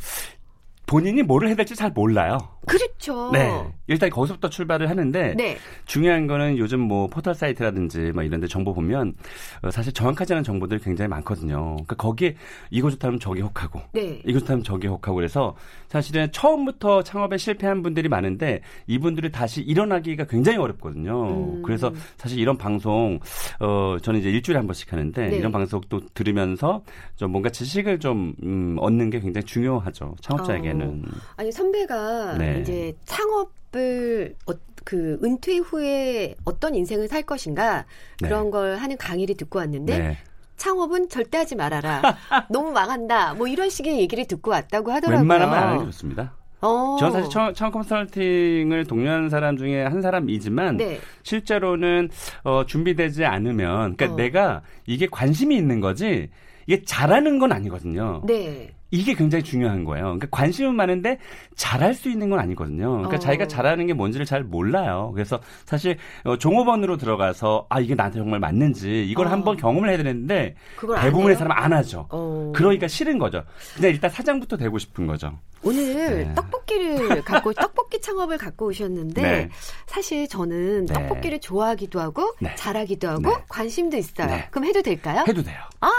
본인이 0.87 1.21
뭐를 1.21 1.49
해야 1.49 1.55
될지 1.55 1.75
잘 1.75 1.91
몰라요. 1.91 2.39
그렇죠. 2.65 3.31
네. 3.31 3.49
일단 3.87 4.09
거기서부터 4.09 4.49
출발을 4.49 4.89
하는데 4.89 5.33
네. 5.35 5.57
중요한 5.85 6.27
거는 6.27 6.57
요즘 6.57 6.79
뭐 6.79 7.07
포털 7.07 7.33
사이트라든지 7.33 8.11
뭐 8.13 8.23
이런 8.23 8.39
데 8.39 8.47
정보 8.47 8.73
보면 8.73 9.15
어, 9.63 9.71
사실 9.71 9.93
정확하지 9.93 10.33
않은 10.33 10.43
정보들이 10.43 10.79
굉장히 10.81 11.09
많거든요. 11.09 11.75
그러니까 11.75 11.95
거기에 11.95 12.35
이거 12.69 12.89
좋다면 12.89 13.19
저기 13.19 13.41
혹하고 13.41 13.81
네. 13.93 14.21
이거 14.25 14.39
좋다면 14.39 14.63
저기 14.63 14.87
혹하고 14.87 15.15
그래서 15.15 15.55
사실은 15.87 16.31
처음부터 16.31 17.03
창업에 17.03 17.37
실패한 17.37 17.81
분들이 17.81 18.09
많은데 18.09 18.61
이분들이 18.87 19.31
다시 19.31 19.61
일어나기가 19.61 20.25
굉장히 20.25 20.57
어렵거든요. 20.59 21.55
음. 21.55 21.61
그래서 21.63 21.91
사실 22.17 22.39
이런 22.39 22.57
방송 22.57 23.19
어 23.59 23.97
저는 24.01 24.19
이제 24.19 24.29
일주일에 24.29 24.57
한 24.57 24.67
번씩 24.67 24.91
하는데 24.93 25.29
네. 25.29 25.35
이런 25.35 25.51
방송도 25.51 26.01
들으면서 26.13 26.83
좀 27.15 27.31
뭔가 27.31 27.49
지식을 27.49 27.99
좀 27.99 28.33
음, 28.43 28.75
얻는 28.79 29.09
게 29.09 29.19
굉장히 29.19 29.45
중요하죠. 29.45 30.15
창업자에게는. 30.21 31.03
어. 31.07 31.17
아니 31.37 31.51
선배가 31.51 32.37
네. 32.53 32.59
이제 32.61 32.93
창업을 33.05 34.35
어, 34.47 34.53
그 34.83 35.19
은퇴 35.23 35.57
후에 35.57 36.35
어떤 36.45 36.75
인생을 36.75 37.07
살 37.07 37.23
것인가 37.23 37.85
그런 38.21 38.45
네. 38.45 38.51
걸 38.51 38.75
하는 38.77 38.97
강의를 38.97 39.35
듣고 39.37 39.59
왔는데 39.59 39.97
네. 39.99 40.17
창업은 40.57 41.09
절대 41.09 41.37
하지 41.37 41.55
말아라. 41.55 42.01
너무 42.49 42.71
망한다. 42.71 43.33
뭐 43.33 43.47
이런 43.47 43.69
식의 43.69 43.99
얘기를 43.99 44.25
듣고 44.25 44.51
왔다고 44.51 44.91
하더라고요. 44.91 45.21
웬만하면 45.21 45.55
안 45.55 45.63
하는 45.69 45.79
게 45.79 45.85
좋습니다. 45.85 46.33
어. 46.61 46.97
저는 46.99 47.13
사실 47.13 47.29
창업, 47.29 47.55
창업 47.55 47.73
컨설팅을 47.73 48.85
독려하는 48.85 49.29
사람 49.29 49.57
중에 49.57 49.83
한 49.83 50.01
사람이지만 50.01 50.77
네. 50.77 50.99
실제로는 51.23 52.09
어, 52.43 52.65
준비되지 52.65 53.25
않으면 53.25 53.95
그러니까 53.95 54.13
어. 54.13 54.15
내가 54.15 54.61
이게 54.85 55.07
관심이 55.09 55.55
있는 55.55 55.79
거지 55.79 56.29
이게 56.67 56.83
잘하는 56.83 57.39
건 57.39 57.51
아니거든요. 57.51 58.21
네. 58.25 58.71
이게 58.91 59.13
굉장히 59.13 59.43
중요한 59.43 59.83
거예요. 59.83 60.05
그러니까 60.05 60.27
관심은 60.31 60.75
많은데 60.75 61.19
잘할 61.55 61.93
수 61.93 62.09
있는 62.09 62.29
건 62.29 62.39
아니거든요. 62.39 62.89
그러니까 62.91 63.15
어. 63.15 63.19
자기가 63.19 63.47
잘하는 63.47 63.87
게 63.87 63.93
뭔지를 63.93 64.25
잘 64.25 64.43
몰라요. 64.43 65.11
그래서 65.13 65.39
사실 65.65 65.97
어, 66.23 66.37
종업원으로 66.37 66.97
들어가서 66.97 67.67
아 67.69 67.79
이게 67.79 67.95
나한테 67.95 68.19
정말 68.19 68.39
맞는지 68.39 69.05
이걸 69.07 69.27
어. 69.27 69.29
한번 69.29 69.57
경험을 69.57 69.89
해야 69.89 69.97
되는데 69.97 70.55
대부분의 71.01 71.35
사람 71.35 71.51
안 71.51 71.73
하죠. 71.73 72.07
어. 72.09 72.51
그러니까 72.55 72.87
싫은 72.87 73.19
거죠. 73.19 73.43
그냥 73.75 73.91
일단 73.91 74.09
사장부터 74.09 74.57
되고 74.57 74.77
싶은 74.77 75.07
거죠. 75.07 75.37
오늘 75.61 76.27
네. 76.27 76.33
떡볶이를 76.35 77.21
갖고 77.23 77.53
떡볶이 77.53 77.99
창업을 78.01 78.37
갖고 78.37 78.67
오셨는데 78.67 79.21
네. 79.21 79.49
사실 79.87 80.27
저는 80.27 80.85
네. 80.85 80.93
떡볶이를 80.93 81.39
좋아하기도 81.39 81.99
하고 81.99 82.33
네. 82.39 82.55
잘하기도 82.55 83.07
하고 83.09 83.21
네. 83.21 83.43
관심도 83.49 83.97
있어요. 83.97 84.27
네. 84.27 84.47
그럼 84.51 84.65
해도 84.65 84.81
될까요? 84.81 85.25
해도 85.27 85.43
돼요. 85.43 85.59
아. 85.81 85.89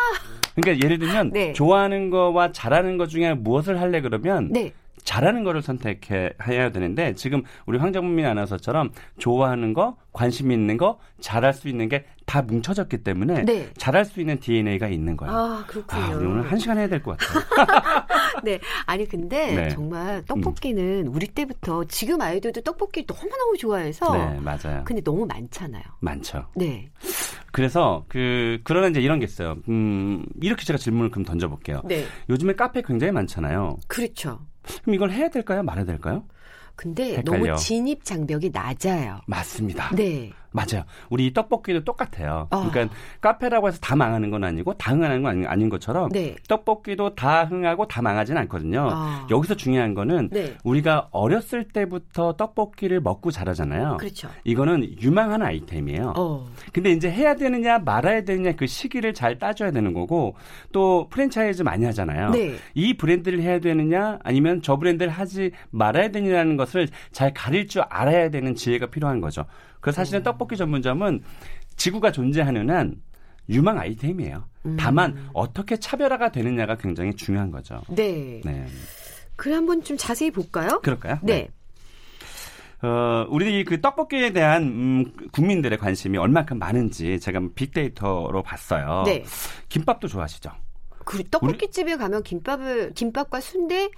그러니까 0.54 0.84
예를 0.84 0.98
들면 0.98 1.32
좋아하는 1.52 2.10
거와 2.10 2.52
잘하는 2.52 2.96
것 2.98 3.08
중에 3.08 3.34
무엇을 3.34 3.80
할래 3.80 4.00
그러면 4.00 4.52
잘하는 5.04 5.44
거를 5.44 5.62
선택해야 5.62 6.70
되는데 6.70 7.14
지금 7.14 7.42
우리 7.66 7.78
황정민 7.78 8.26
아나운서처럼 8.26 8.90
좋아하는 9.18 9.72
거, 9.74 9.96
관심 10.12 10.52
있는 10.52 10.76
거, 10.76 10.98
잘할 11.20 11.54
수 11.54 11.68
있는 11.68 11.88
게 11.88 12.04
다 12.30 12.42
뭉쳐졌기 12.42 12.98
때문에 12.98 13.44
네. 13.44 13.68
잘할 13.76 14.04
수 14.04 14.20
있는 14.20 14.38
DNA가 14.38 14.86
있는 14.86 15.16
거예요. 15.16 15.34
아 15.34 15.64
그렇군요. 15.66 16.00
아, 16.04 16.08
오늘 16.10 16.48
한 16.48 16.60
시간 16.60 16.78
해야 16.78 16.86
될 16.86 17.02
것 17.02 17.18
같아요. 17.18 18.06
네, 18.44 18.60
아니 18.86 19.04
근데 19.04 19.52
네. 19.52 19.68
정말 19.70 20.22
떡볶이는 20.26 21.08
음. 21.08 21.12
우리 21.12 21.26
때부터 21.26 21.82
지금 21.86 22.20
아이들도 22.20 22.60
떡볶이 22.60 23.04
너무너무 23.04 23.56
좋아해서 23.56 24.16
네, 24.16 24.38
맞아요. 24.38 24.84
근데 24.84 25.02
너무 25.02 25.26
많잖아요. 25.26 25.82
많죠. 25.98 26.46
네. 26.54 26.88
그래서 27.50 28.04
그 28.06 28.60
그러나 28.62 28.86
이제 28.86 29.00
이런 29.00 29.18
게 29.18 29.24
있어요. 29.24 29.56
음, 29.68 30.24
이렇게 30.40 30.64
제가 30.64 30.78
질문을 30.78 31.10
그럼 31.10 31.24
던져 31.24 31.48
볼게요. 31.48 31.82
네. 31.84 32.04
요즘에 32.28 32.52
카페 32.54 32.80
굉장히 32.80 33.10
많잖아요. 33.12 33.76
그렇죠. 33.88 34.38
그럼 34.83 34.94
이걸 34.94 35.11
해야 35.11 35.28
될까요? 35.28 35.62
말아야 35.62 35.85
될까요? 35.85 36.24
근데 36.76 37.16
헷갈려. 37.16 37.44
너무 37.46 37.56
진입 37.56 38.04
장벽이 38.04 38.50
낮아요. 38.52 39.20
맞습니다. 39.26 39.90
네. 39.94 40.33
맞아요. 40.52 40.84
우리 41.08 41.32
떡볶이도 41.32 41.84
똑같아요. 41.84 42.48
어. 42.50 42.70
그러니까 42.70 42.94
카페라고 43.20 43.68
해서 43.68 43.78
다 43.80 43.96
망하는 43.96 44.30
건 44.30 44.44
아니고 44.44 44.74
다 44.74 44.92
흥하는 44.92 45.22
건 45.22 45.46
아닌 45.46 45.68
것처럼 45.68 46.10
네. 46.10 46.36
떡볶이도 46.48 47.14
다 47.14 47.44
흥하고 47.44 47.86
다 47.86 48.02
망하지는 48.02 48.40
않거든요. 48.42 48.88
어. 48.92 49.26
여기서 49.30 49.54
중요한 49.54 49.94
거는 49.94 50.30
네. 50.30 50.56
우리가 50.64 51.08
어렸을 51.12 51.68
때부터 51.68 52.34
떡볶이를 52.34 53.00
먹고 53.00 53.30
자라잖아요. 53.30 53.98
그렇죠. 53.98 54.28
이거는 54.44 55.00
유망한 55.00 55.42
아이템이에요. 55.42 56.14
어. 56.16 56.48
근데 56.72 56.90
이제 56.90 57.10
해야 57.10 57.34
되느냐 57.34 57.78
말아야 57.78 58.22
되느냐 58.22 58.52
그 58.56 58.66
시기를 58.66 59.14
잘 59.14 59.38
따져야 59.38 59.70
되는 59.70 59.92
거고 59.92 60.34
또 60.72 61.08
프랜차이즈 61.10 61.62
많이 61.62 61.84
하잖아요. 61.84 62.30
네. 62.30 62.56
이 62.74 62.94
브랜드를 62.96 63.40
해야 63.40 63.60
되느냐 63.60 64.18
아니면 64.22 64.62
저 64.62 64.76
브랜드를 64.76 65.10
하지 65.10 65.52
말아야 65.70 66.10
되느냐는 66.10 66.56
것을 66.56 66.88
잘 67.12 67.32
가릴 67.32 67.68
줄 67.68 67.82
알아야 67.88 68.30
되는 68.30 68.54
지혜가 68.54 68.86
필요한 68.86 69.20
거죠. 69.20 69.44
그 69.80 69.92
사실은 69.92 70.20
음. 70.20 70.22
떡볶이 70.24 70.56
전문점은 70.56 71.22
지구가 71.76 72.12
존재하는 72.12 72.70
한 72.70 72.96
유망 73.48 73.78
아이템이에요. 73.78 74.44
음. 74.66 74.76
다만 74.78 75.28
어떻게 75.32 75.76
차별화가 75.76 76.30
되느냐가 76.30 76.76
굉장히 76.76 77.14
중요한 77.14 77.50
거죠. 77.50 77.80
네. 77.88 78.40
네. 78.44 78.66
그래 79.36 79.54
한번 79.54 79.82
좀 79.82 79.96
자세히 79.96 80.30
볼까요? 80.30 80.80
그럴까요? 80.82 81.18
네. 81.22 81.48
네. 82.82 82.86
어, 82.86 83.26
우리 83.28 83.64
그 83.64 83.80
떡볶이에 83.80 84.32
대한 84.32 84.62
음, 84.62 85.12
국민들의 85.32 85.76
관심이 85.78 86.16
얼마큼 86.16 86.58
많은지 86.58 87.20
제가 87.20 87.40
빅데이터로 87.54 88.42
봤어요. 88.42 89.02
네. 89.04 89.24
김밥도 89.68 90.08
좋아하시죠? 90.08 90.50
그 91.04 91.24
떡볶이집에 91.24 91.96
가면 91.96 92.22
김밥을 92.22 92.92
김밥과 92.94 93.40
순대 93.40 93.90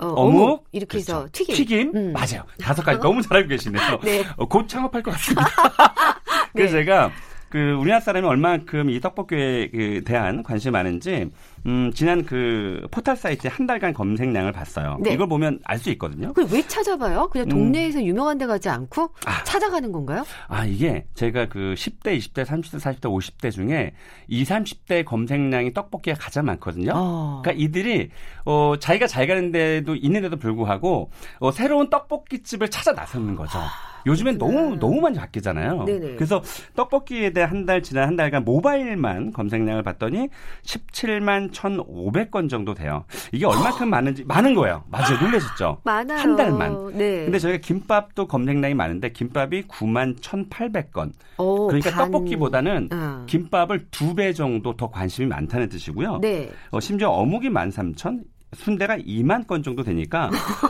어, 0.00 0.06
어묵, 0.08 0.66
이렇게 0.72 0.98
그렇죠. 0.98 1.12
해서 1.12 1.28
튀김. 1.32 1.54
튀김 1.54 1.92
음. 1.94 2.12
맞아요. 2.12 2.44
다섯 2.60 2.82
가지 2.82 2.98
너무 3.00 3.20
잘 3.22 3.38
알고 3.38 3.48
계시네요. 3.50 4.00
네. 4.04 4.24
어, 4.36 4.46
곧 4.46 4.68
창업할 4.68 5.02
것 5.02 5.10
같습니다. 5.12 5.46
그래서 6.54 6.76
네. 6.76 6.84
제가 6.84 7.10
그 7.50 7.72
우리나라 7.72 8.00
사람이 8.00 8.26
얼마만큼 8.26 8.90
이 8.90 9.00
떡볶이에 9.00 9.70
그 9.70 10.02
대한 10.04 10.42
관심이 10.42 10.70
많은지 10.72 11.30
음, 11.66 11.90
지난 11.94 12.24
그 12.24 12.86
포털 12.90 13.16
사이트에 13.16 13.50
한 13.50 13.66
달간 13.66 13.92
검색량을 13.92 14.52
봤어요. 14.52 14.98
네. 15.00 15.12
이걸 15.12 15.28
보면 15.28 15.60
알 15.64 15.80
수 15.80 15.90
있거든요. 15.90 16.32
왜 16.52 16.66
찾아봐요? 16.68 17.28
그냥 17.30 17.46
음. 17.46 17.48
동네에서 17.48 18.00
음. 18.00 18.04
유명한 18.04 18.36
데 18.36 18.46
가지 18.46 18.68
않고 18.68 19.10
아. 19.24 19.42
찾아가는 19.44 19.90
건가요? 19.90 20.24
아, 20.46 20.66
이게 20.66 21.06
제가 21.14 21.46
그 21.48 21.74
10대, 21.74 22.18
20대, 22.18 22.44
30대, 22.44 22.78
40대, 22.78 23.02
50대 23.04 23.50
중에 23.50 23.92
20, 24.28 24.50
30대 24.50 25.04
검색량이 25.06 25.72
떡볶이가 25.72 26.16
가장 26.18 26.44
많거든요. 26.44 26.92
어. 26.94 27.40
그러니까 27.42 27.62
이들이 27.64 28.10
어, 28.44 28.74
자기가 28.78 29.06
잘 29.06 29.26
가는 29.26 29.50
데도 29.52 29.96
있는데도 29.96 30.36
불구하고 30.36 31.10
어, 31.38 31.50
새로운 31.50 31.88
떡볶이집을 31.88 32.68
찾아 32.68 32.92
나서는 32.92 33.36
거죠. 33.36 33.58
아. 33.58 33.70
요즘엔 34.06 34.38
너무 34.38 34.76
너무 34.78 35.00
많이 35.00 35.18
바뀌잖아요. 35.18 35.84
네네. 35.84 36.14
그래서 36.14 36.42
떡볶이에 36.74 37.30
대해 37.34 37.46
한달 37.46 37.82
지난 37.82 38.08
한 38.08 38.16
달간 38.16 38.44
모바일만 38.44 39.32
검색량을 39.32 39.82
봤더니 39.82 40.28
17만 40.64 41.49
1,500건 41.50 42.48
정도 42.48 42.74
돼요. 42.74 43.04
이게 43.32 43.46
얼마큼 43.46 43.88
많은지 43.90 44.24
많은 44.24 44.54
거예요. 44.54 44.84
맞아요. 44.88 45.18
놀라셨죠? 45.20 45.78
많아요. 45.84 46.18
한 46.18 46.36
달만. 46.36 46.96
네. 46.96 47.24
근데 47.24 47.38
저희가 47.38 47.58
김밥도 47.58 48.26
검색량이 48.26 48.74
많은데 48.74 49.10
김밥이 49.12 49.62
9만 49.68 50.18
1,800건. 50.20 51.12
오, 51.38 51.66
그러니까 51.68 51.90
반... 51.90 52.10
떡볶이보다는 52.10 52.88
어. 52.92 53.24
김밥을 53.26 53.86
두 53.90 54.10
배 54.14 54.32
정도 54.32 54.76
더 54.76 54.90
관심이 54.90 55.28
많다는 55.28 55.68
뜻이고요. 55.68 56.18
네. 56.20 56.50
어, 56.70 56.80
심지어 56.80 57.10
어묵이 57.10 57.48
13,000 57.48 58.22
순대가 58.52 58.96
2만 58.98 59.46
건 59.46 59.62
정도 59.62 59.82
되니까 59.84 60.28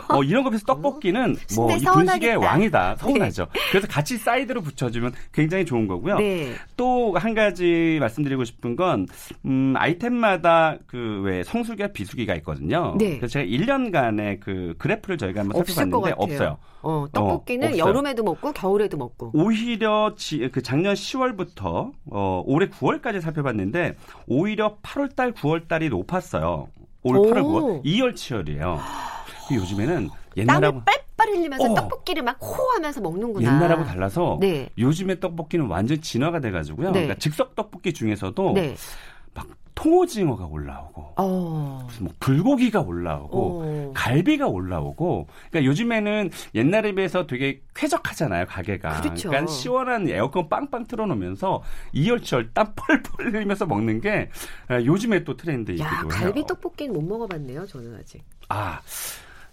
어, 0.09 0.21
이런 0.23 0.43
거 0.43 0.49
비해서 0.51 0.65
떡볶이는 0.65 1.35
뭐 1.55 1.71
이 1.71 1.83
분식의 1.83 2.35
왕이다. 2.35 2.95
서운하죠. 2.97 3.45
네. 3.53 3.59
그래서 3.71 3.87
같이 3.87 4.17
사이드로 4.17 4.61
붙여주면 4.61 5.13
굉장히 5.31 5.65
좋은 5.65 5.87
거고요. 5.87 6.17
네. 6.17 6.53
또한 6.77 7.33
가지 7.33 7.97
말씀드리고 7.99 8.43
싶은 8.43 8.75
건 8.75 9.07
음, 9.45 9.73
아이템마다 9.77 10.77
그 10.87 11.21
왜 11.23 11.43
성수기와 11.43 11.89
비수기가 11.89 12.35
있거든요. 12.35 12.95
네. 12.97 13.17
그래서 13.17 13.27
제가 13.33 13.45
1년간의 13.45 14.39
그 14.39 14.73
그래프를 14.77 15.17
저희가 15.17 15.41
한번 15.41 15.63
살펴봤는데 15.65 16.15
없어요. 16.17 16.57
어, 16.81 17.05
떡볶이는 17.11 17.73
어, 17.73 17.77
여름에도 17.77 18.23
먹고 18.23 18.51
겨울에도 18.53 18.97
먹고. 18.97 19.31
오히려 19.33 20.13
지, 20.17 20.49
그 20.51 20.61
작년 20.63 20.93
10월부터 20.95 21.91
어, 22.11 22.43
올해 22.45 22.67
9월까지 22.69 23.21
살펴봤는데 23.21 23.95
오히려 24.27 24.77
8월달, 24.81 25.33
9월달이 25.35 25.89
높았어요. 25.89 26.67
올 27.03 27.17
8월 27.17 27.41
9월 27.41 27.83
2월7월이에요 27.83 28.79
요즘에는 29.53 30.09
옛날하고 30.37 30.81
빨빨 30.85 31.35
흘리면서 31.35 31.71
어. 31.71 31.75
떡볶이를 31.75 32.23
막 32.23 32.37
호하면서 32.41 33.01
먹는구나. 33.01 33.47
옛날하고 33.53 33.83
달라서 33.83 34.37
네. 34.39 34.69
요즘의 34.77 35.19
떡볶이는 35.19 35.65
완전 35.67 35.99
진화가 35.99 36.39
돼가지고요. 36.39 36.87
네. 36.91 37.01
그러니까 37.01 37.15
즉석 37.19 37.55
떡볶이 37.55 37.93
중에서도 37.93 38.53
네. 38.53 38.75
막 39.33 39.47
통오징어가 39.75 40.45
올라오고 40.45 41.13
어. 41.17 41.81
무슨 41.85 42.05
뭐 42.05 42.13
불고기가 42.19 42.81
올라오고 42.81 43.61
어. 43.61 43.65
갈비가 44.01 44.47
올라오고 44.47 45.27
그러니까 45.51 45.69
요즘에는 45.69 46.31
옛날에 46.55 46.93
비해서 46.93 47.27
되게 47.27 47.61
쾌적하잖아요 47.75 48.47
가게가 48.47 49.01
그렇죠. 49.01 49.29
그러니까 49.29 49.51
시원한 49.51 50.09
에어컨 50.09 50.49
빵빵 50.49 50.87
틀어놓으면서 50.87 51.61
이열치열 51.93 52.51
땀 52.53 52.73
펄펄 52.75 53.33
흘리면서 53.33 53.67
먹는 53.67 54.01
게 54.01 54.29
아, 54.67 54.81
요즘에 54.81 55.23
또 55.23 55.37
트렌드이기도 55.37 55.85
해요. 55.85 56.07
갈비 56.09 56.45
떡볶이는 56.47 56.93
못 56.93 57.03
먹어봤네요 57.03 57.67
저는 57.67 57.95
아직. 57.99 58.23
아 58.49 58.81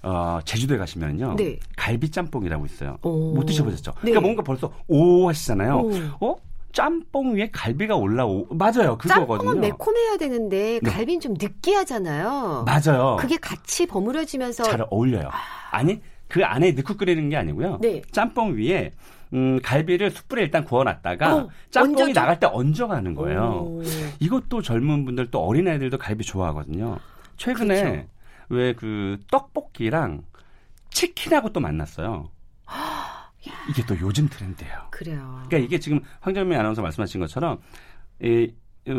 어, 0.03 0.39
제주도에 0.45 0.79
가시면요. 0.79 1.35
네. 1.37 1.59
갈비 1.77 2.11
짬뽕이라고 2.11 2.65
있어요. 2.67 2.99
오. 3.03 3.35
못 3.35 3.45
드셔보셨죠? 3.45 3.91
네. 3.97 4.01
그러니까 4.01 4.21
뭔가 4.21 4.43
벌써 4.43 4.73
오 4.87 5.29
하시잖아요. 5.29 5.79
오. 6.21 6.27
어? 6.27 6.37
짬뽕 6.73 7.35
위에 7.35 7.51
갈비가 7.51 7.97
올라오 7.97 8.47
맞아요 8.51 8.99
그거거든요. 8.99 9.51
짬뽕은 9.51 9.61
매콤해야 9.61 10.17
되는데 10.19 10.81
네. 10.83 10.91
갈비는 10.91 11.21
좀 11.21 11.35
느끼하잖아요. 11.35 12.65
맞아요. 12.67 13.17
그게 13.19 13.37
같이 13.37 13.87
버무려지면서 13.87 14.65
잘 14.65 14.87
어울려요. 14.91 15.31
아. 15.73 15.83
니그 15.83 16.45
안에 16.45 16.73
넣고 16.73 16.97
끓이는 16.97 17.29
게 17.31 17.37
아니고요. 17.37 17.79
네. 17.81 18.03
짬뽕 18.13 18.57
위에 18.57 18.93
음, 19.35 19.61
갈비를 19.63 20.11
숯불에 20.11 20.43
일단 20.43 20.65
구워놨다가 20.65 21.35
어, 21.35 21.49
짬뽕이 21.71 22.03
얹어줘? 22.03 22.21
나갈 22.21 22.41
때 22.41 22.47
얹어가는 22.51 23.15
거예요. 23.15 23.43
오. 23.43 23.83
이것도 24.21 24.63
젊은 24.63 25.05
분들 25.05 25.31
또 25.31 25.41
어린 25.41 25.69
아이들도 25.69 25.99
갈비 25.99 26.25
좋아하거든요. 26.25 26.99
최근에 27.37 27.83
그렇죠. 27.83 28.09
왜그 28.49 29.19
떡볶이랑 29.31 30.23
치킨하고 30.91 31.53
또 31.53 31.61
만났어요. 31.61 32.31
이게 33.69 33.85
또 33.87 33.99
요즘 34.01 34.29
트렌드예요. 34.29 34.89
그래요. 34.91 35.43
그러니까 35.47 35.59
이게 35.59 35.79
지금 35.79 36.01
황정민 36.21 36.59
아나운서 36.59 36.83
말씀하신 36.83 37.21
것처럼 37.21 37.61
이, 38.23 38.53
어, 38.89 38.93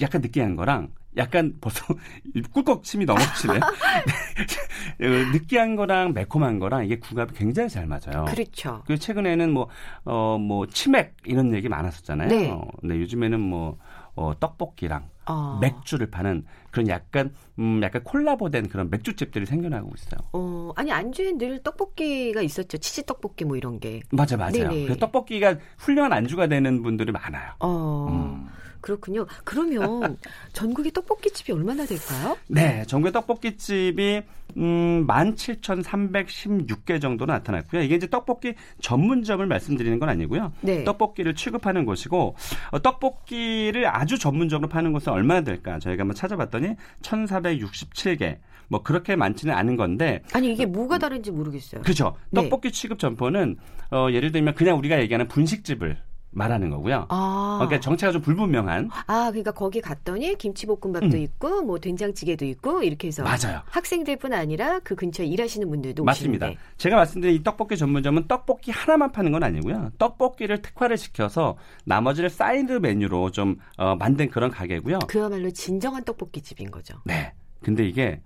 약간 0.00 0.20
느끼한 0.20 0.56
거랑 0.56 0.92
약간 1.16 1.54
벌써 1.60 1.84
꿀꺽 2.52 2.84
침이 2.84 3.04
넘어지네. 3.04 3.54
어, 3.58 5.32
느끼한 5.32 5.76
거랑 5.76 6.12
매콤한 6.12 6.58
거랑 6.58 6.84
이게 6.84 6.98
궁합이 6.98 7.34
굉장히 7.34 7.68
잘 7.68 7.86
맞아요. 7.86 8.24
그렇죠. 8.26 8.82
그리고 8.86 9.00
최근에는 9.00 9.52
뭐, 9.52 9.68
어, 10.04 10.38
뭐, 10.38 10.66
치맥 10.66 11.16
이런 11.24 11.54
얘기 11.54 11.68
많았었잖아요. 11.68 12.28
네. 12.28 12.50
어, 12.50 12.68
근데 12.80 13.00
요즘에는 13.00 13.40
뭐, 13.40 13.78
어, 14.14 14.32
떡볶이랑 14.38 15.08
어. 15.28 15.58
맥주를 15.60 16.10
파는 16.10 16.44
그런 16.70 16.88
약간 16.88 17.34
음 17.58 17.80
약간 17.82 18.02
콜라보된 18.02 18.68
그런 18.68 18.90
맥주집들이 18.90 19.46
생겨나고 19.46 19.90
있어요. 19.96 20.20
어 20.32 20.72
아니 20.76 20.90
안주에 20.90 21.32
늘 21.32 21.62
떡볶이가 21.62 22.42
있었죠. 22.42 22.78
치즈 22.78 23.04
떡볶이 23.04 23.44
뭐 23.44 23.56
이런 23.56 23.78
게. 23.78 24.00
맞아 24.10 24.36
맞아요. 24.36 24.96
떡볶이가 24.96 25.56
훌륭한 25.78 26.12
안주가 26.12 26.46
되는 26.46 26.82
분들이 26.82 27.12
많아요. 27.12 27.52
어. 27.60 28.08
음. 28.10 28.48
그렇군요. 28.80 29.26
그러면 29.44 30.16
전국의 30.52 30.92
떡볶이집이 30.92 31.52
얼마나 31.52 31.84
될까요? 31.84 32.36
네, 32.46 32.84
전국의 32.86 33.12
떡볶이집이 33.12 34.22
음, 34.56 35.06
17,316개 35.06 37.00
정도 37.00 37.26
나타났고요. 37.26 37.82
이게 37.82 37.94
이제 37.94 38.08
떡볶이 38.08 38.54
전문점을 38.80 39.44
말씀드리는 39.46 39.98
건 39.98 40.08
아니고요. 40.08 40.52
네. 40.60 40.84
떡볶이를 40.84 41.34
취급하는 41.34 41.84
곳이고 41.84 42.34
어, 42.70 42.82
떡볶이를 42.82 43.86
아주 43.86 44.18
전문적으로 44.18 44.68
파는 44.68 44.92
곳은 44.92 45.12
얼마나 45.12 45.42
될까? 45.42 45.78
저희가 45.78 46.02
한번 46.02 46.14
찾아봤더니 46.14 46.74
1,467개. 47.02 48.38
뭐 48.70 48.82
그렇게 48.82 49.16
많지는 49.16 49.54
않은 49.54 49.76
건데 49.76 50.22
아니 50.34 50.52
이게 50.52 50.66
뭐가 50.66 50.98
다른지 50.98 51.30
모르겠어요. 51.30 51.80
그렇죠. 51.80 52.14
네. 52.30 52.42
떡볶이 52.42 52.70
취급 52.70 52.98
점포는 52.98 53.56
어 53.90 54.08
예를 54.12 54.30
들면 54.30 54.54
그냥 54.54 54.76
우리가 54.76 55.00
얘기하는 55.00 55.26
분식집을 55.26 55.96
말하는 56.30 56.70
거고요. 56.70 57.06
아. 57.08 57.56
그러니까 57.60 57.80
정체가 57.80 58.12
좀 58.12 58.22
불분명한. 58.22 58.90
아, 59.06 59.28
그러니까 59.30 59.50
거기 59.52 59.80
갔더니 59.80 60.36
김치볶음밥도 60.36 61.16
음. 61.16 61.22
있고 61.22 61.62
뭐 61.62 61.78
된장찌개도 61.78 62.44
있고 62.46 62.82
이렇게 62.82 63.08
해서 63.08 63.22
맞아요. 63.22 63.62
학생들뿐 63.66 64.32
아니라 64.32 64.78
그 64.80 64.94
근처에 64.94 65.26
일하시는 65.26 65.68
분들도 65.68 66.04
맞습니다. 66.04 66.46
오시는데. 66.46 66.62
제가 66.76 66.96
말씀드린 66.96 67.34
이 67.36 67.42
떡볶이 67.42 67.76
전문점은 67.76 68.28
떡볶이 68.28 68.70
하나만 68.70 69.10
파는 69.12 69.32
건 69.32 69.42
아니고요. 69.42 69.90
떡볶이를 69.98 70.62
특화를 70.62 70.96
시켜서 70.96 71.56
나머지를 71.86 72.30
사이드 72.30 72.72
메뉴로 72.72 73.30
좀 73.30 73.56
어, 73.76 73.96
만든 73.96 74.28
그런 74.30 74.50
가게고요. 74.50 74.98
그야말로 75.08 75.50
진정한 75.50 76.04
떡볶이 76.04 76.42
집인 76.42 76.70
거죠. 76.70 76.94
네. 77.04 77.32
근데 77.64 77.84
이게 77.88 78.20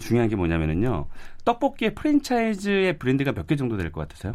중요한 0.00 0.28
게 0.28 0.36
뭐냐면은요. 0.36 1.06
떡볶이의 1.44 1.94
프랜차이즈의 1.94 2.98
브랜드가 2.98 3.32
몇 3.32 3.46
개 3.46 3.54
정도 3.56 3.76
될 3.76 3.92
것 3.92 4.00
같으세요? 4.08 4.32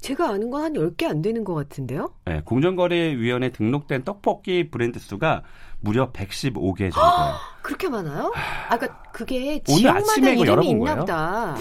제가 0.00 0.30
아는 0.30 0.50
건 0.50 0.60
한 0.62 0.72
10개 0.74 1.06
안 1.08 1.22
되는 1.22 1.42
것 1.44 1.54
같은데요? 1.54 2.10
네, 2.26 2.40
공정거래위원회 2.44 3.50
등록된 3.50 4.04
떡볶이 4.04 4.70
브랜드 4.70 4.98
수가 4.98 5.42
무려 5.80 6.10
115개 6.12 6.92
정도예요. 6.92 7.34
그렇게 7.62 7.88
많아요? 7.88 8.32
아, 8.68 8.76
그러니까 8.76 9.02
그게 9.12 9.62
지역마다 9.62 10.28
이름이 10.30 10.68
있나 10.68 10.96
보다. 10.96 11.56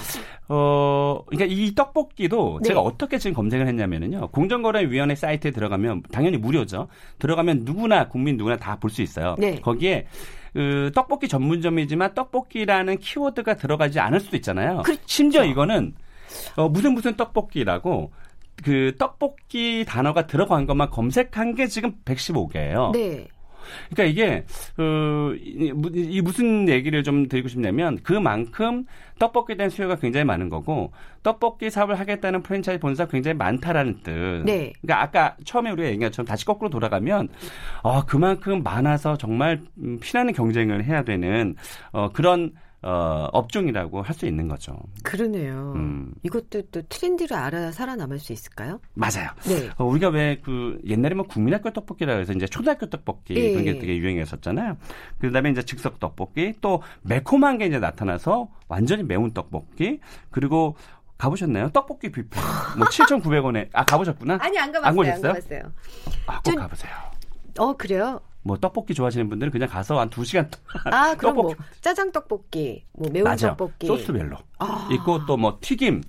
어, 0.50 1.24
그러니까 1.28 1.46
이 1.54 1.74
떡볶이도 1.76 2.60
네. 2.64 2.68
제가 2.70 2.82
어떻게 2.82 3.18
지금 3.18 3.36
검색을 3.36 3.68
했냐면은요. 3.68 4.30
공정거래위원회 4.30 5.16
사이트에 5.16 5.52
들어가면 5.52 6.04
당연히 6.12 6.38
무료죠. 6.38 6.88
들어가면 7.20 7.62
누구나 7.64 8.08
국민 8.10 8.36
누구나 8.38 8.58
다 8.58 8.76
볼 8.78 8.90
수 8.90 9.02
있어요. 9.02 9.36
네. 9.38 9.60
거기에 9.62 10.08
그 10.54 10.92
떡볶이 10.96 11.28
전문점이지만 11.28 12.14
떡볶이라는 12.16 12.98
키워드가 12.98 13.56
들어가지 13.56 14.00
않을 14.00 14.20
수도 14.20 14.36
있잖아요. 14.38 14.82
그렇죠. 14.84 15.02
심지어 15.06 15.44
이거는 15.46 15.94
어, 16.56 16.70
무슨 16.70 16.94
무슨 16.94 17.16
떡볶이라고 17.16 18.12
그 18.64 18.96
떡볶이 18.98 19.86
단어가 19.88 20.28
들어간 20.28 20.66
것만 20.66 20.90
검색한 20.90 21.56
게 21.56 21.68
지금 21.68 21.94
115개예요. 22.06 22.92
네. 22.92 23.28
그러니까 23.90 24.04
이게 24.04 24.46
그이 24.76 26.22
무슨 26.22 26.68
얘기를 26.68 27.04
좀 27.04 27.28
드리고 27.28 27.48
싶냐면 27.48 28.00
그만큼 28.04 28.86
떡볶이에 29.20 29.58
대한 29.58 29.70
수요가 29.70 29.96
굉장히 29.96 30.24
많은 30.26 30.50
거고 30.50 30.92
떡볶이 31.24 31.70
사업을 31.70 32.00
하겠다는 32.00 32.42
프랜차이즈 32.42 32.80
본사가 32.80 33.12
굉장히 33.12 33.38
많다라는 33.38 34.02
뜻. 34.04 34.12
네. 34.46 34.74
그러니까 34.82 35.02
아까 35.02 35.36
처음에 35.44 35.72
우리가 35.72 35.90
얘기한 35.90 36.10
것처럼 36.10 36.28
다시 36.28 36.46
거꾸로 36.46 36.70
돌아가면 36.70 37.30
어 37.84 38.06
그만큼 38.06 38.64
많아서 38.64 39.18
정말 39.18 39.62
음, 39.78 40.00
피나는 40.02 40.34
경쟁을 40.34 40.86
해야 40.86 41.04
되는 41.04 41.56
어 41.92 42.10
그런 42.12 42.54
어, 42.82 43.28
업종이라고 43.34 44.02
할 44.02 44.16
수 44.16 44.26
있는 44.26 44.48
거죠. 44.48 44.78
그러네요. 45.04 45.74
음. 45.76 46.14
이것도 46.24 46.64
또 46.72 46.82
트렌드를 46.90 47.36
알아 47.36 47.72
살아남을 47.72 48.20
수 48.20 48.32
있을까요? 48.34 48.80
맞아요. 48.94 49.30
네. 49.48 49.70
어, 49.78 49.84
우리가 49.86 50.10
왜 50.10 50.40
그 50.44 50.80
옛날에 50.86 51.16
뭐 51.16 51.26
국민학교 51.26 51.72
떡볶이라고 51.72 52.22
해서 52.22 52.32
이제 52.34 52.46
초등학교 52.46 52.90
떡볶이 52.90 53.34
네. 53.34 53.52
그런 53.52 53.64
게 53.66 53.80
되게 53.80 53.98
유행했었잖아요. 53.98 54.78
그다음에 55.20 55.50
이제 55.52 55.62
즉석 55.64 56.00
떡볶이 56.00 56.54
또 56.62 56.82
매콤한 57.02 57.58
게 57.58 57.66
이제 57.66 57.80
나타나서 57.80 58.50
완전히 58.70 59.04
매운 59.04 59.32
떡볶이 59.34 60.00
그리고 60.32 60.76
가보셨나요? 61.18 61.70
떡볶이 61.72 62.10
뷔페. 62.12 62.40
뭐 62.78 62.88
7,900원에 62.88 63.68
아 63.74 63.84
가보셨구나? 63.84 64.38
아니 64.42 64.58
안 64.58 64.72
가봤어요. 64.72 65.02
안, 65.02 65.06
가셨어요? 65.06 65.32
안 65.32 65.34
가봤어요. 65.36 65.62
아, 66.28 66.36
꼭 66.38 66.44
좀... 66.52 66.56
가보세요. 66.56 66.94
어 67.58 67.74
그래요? 67.76 68.22
뭐 68.42 68.58
떡볶이 68.58 68.94
좋아하시는 68.94 69.28
분들은 69.30 69.52
그냥 69.52 69.68
가서 69.70 70.00
한 70.00 70.10
2시간 70.10 70.50
아, 70.86 71.14
그럼 71.16 71.36
떡볶이. 71.36 71.56
뭐 71.58 71.66
짜장 71.82 72.12
떡볶이, 72.12 72.84
뭐 72.94 73.10
매운 73.12 73.24
맞아요. 73.26 73.38
떡볶이 73.56 73.88
소스별로. 73.88 74.38
아. 74.60 74.88
있고 74.92 75.26
또 75.26 75.38
뭐 75.38 75.58
튀김, 75.62 76.02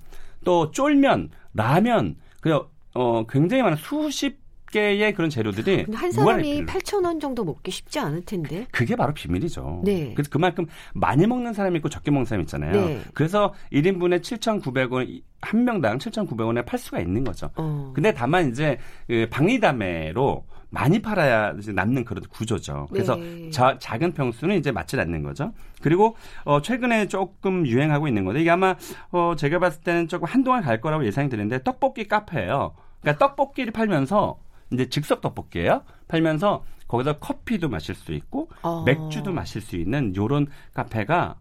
또 0.45 0.71
쫄면, 0.71 1.29
라면, 1.53 2.15
그냥 2.41 2.65
어 2.93 3.25
굉장히 3.27 3.63
많은 3.63 3.77
수십 3.77 4.40
개의 4.71 5.13
그런 5.13 5.29
재료들이 5.29 5.85
한 5.93 6.11
사람이 6.11 6.65
8천 6.65 7.05
원 7.05 7.19
정도 7.19 7.43
먹기 7.43 7.71
쉽지 7.71 7.99
않을 7.99 8.23
텐데. 8.23 8.67
그게 8.71 8.95
바로 8.95 9.13
비밀이죠. 9.13 9.81
네. 9.83 10.13
그래서 10.15 10.29
그만큼 10.29 10.65
많이 10.93 11.27
먹는 11.27 11.53
사람이 11.53 11.77
있고 11.77 11.89
적게 11.89 12.11
먹는 12.11 12.25
사람이 12.25 12.43
있잖아요. 12.43 12.71
네. 12.71 13.01
그래서 13.13 13.53
1인분에 13.71 14.21
7,900원 14.21 15.21
한 15.41 15.65
명당 15.65 15.97
7,900원에 15.97 16.65
팔 16.65 16.79
수가 16.79 16.99
있는 16.99 17.23
거죠. 17.23 17.49
어. 17.55 17.91
근데 17.93 18.13
다만 18.13 18.49
이제 18.49 18.77
그 19.07 19.27
방리담회로 19.29 20.45
많이 20.69 21.01
팔아야 21.01 21.53
남는 21.73 22.05
그런 22.05 22.23
구조죠. 22.29 22.87
그래서 22.91 23.17
네. 23.17 23.49
자, 23.49 23.77
작은 23.77 24.13
평수는 24.13 24.57
이제 24.57 24.71
맞지 24.71 24.97
않는 24.99 25.21
거죠. 25.21 25.51
그리고 25.81 26.15
어, 26.45 26.61
최근에 26.61 27.07
조금 27.07 27.67
유행하고 27.67 28.07
있는 28.07 28.23
건데 28.23 28.41
이게 28.41 28.49
아마 28.49 28.75
어, 29.11 29.35
제가 29.37 29.59
봤을 29.59 29.81
때는 29.81 30.07
조금 30.07 30.27
한동안 30.27 30.63
갈 30.63 30.79
거라고 30.79 31.05
예상이 31.05 31.27
되는데 31.27 31.61
떡볶이 31.63 32.07
카페예요. 32.07 32.73
그러니까 33.01 33.27
떡볶이를 33.27 33.73
팔면서 33.73 34.39
이제 34.71 34.89
즉석 34.89 35.21
떡볶이예요. 35.21 35.83
팔면서 36.07 36.63
거기서 36.87 37.19
커피도 37.19 37.69
마실 37.69 37.95
수 37.95 38.11
있고 38.13 38.49
어. 38.63 38.83
맥주도 38.85 39.31
마실 39.31 39.61
수 39.61 39.75
있는 39.75 40.15
요런 40.15 40.47
카페가 40.73 41.35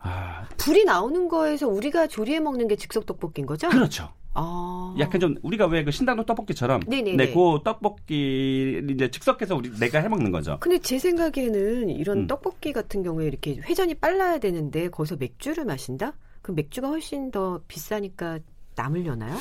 아. 0.00 0.44
불이 0.56 0.84
나오는 0.84 1.28
거에서 1.28 1.68
우리가 1.68 2.06
조리해 2.06 2.40
먹는 2.40 2.68
게 2.68 2.76
즉석 2.76 3.06
떡볶이인 3.06 3.46
거죠? 3.46 3.68
그렇죠. 3.68 4.10
아. 4.34 4.94
약간 4.98 5.20
좀 5.20 5.34
우리가 5.42 5.66
왜 5.66 5.82
그 5.84 5.90
신당동 5.90 6.26
떡볶이처럼 6.26 6.80
네네네. 6.86 7.16
네, 7.16 7.32
그 7.32 7.58
떡볶이 7.64 8.82
이제 8.90 9.10
즉석해서 9.10 9.56
우리 9.56 9.70
내가 9.78 10.00
해 10.00 10.08
먹는 10.08 10.30
거죠. 10.30 10.58
근데 10.60 10.78
제 10.78 10.98
생각에는 10.98 11.88
이런 11.90 12.18
음. 12.18 12.26
떡볶이 12.26 12.72
같은 12.72 13.02
경우에 13.02 13.26
이렇게 13.26 13.56
회전이 13.56 13.94
빨라야 13.94 14.38
되는데 14.38 14.88
거기서 14.90 15.16
맥주를 15.16 15.64
마신다? 15.64 16.12
그럼 16.42 16.56
맥주가 16.56 16.88
훨씬 16.88 17.30
더 17.30 17.60
비싸니까 17.66 18.38
남으려나요? 18.76 19.36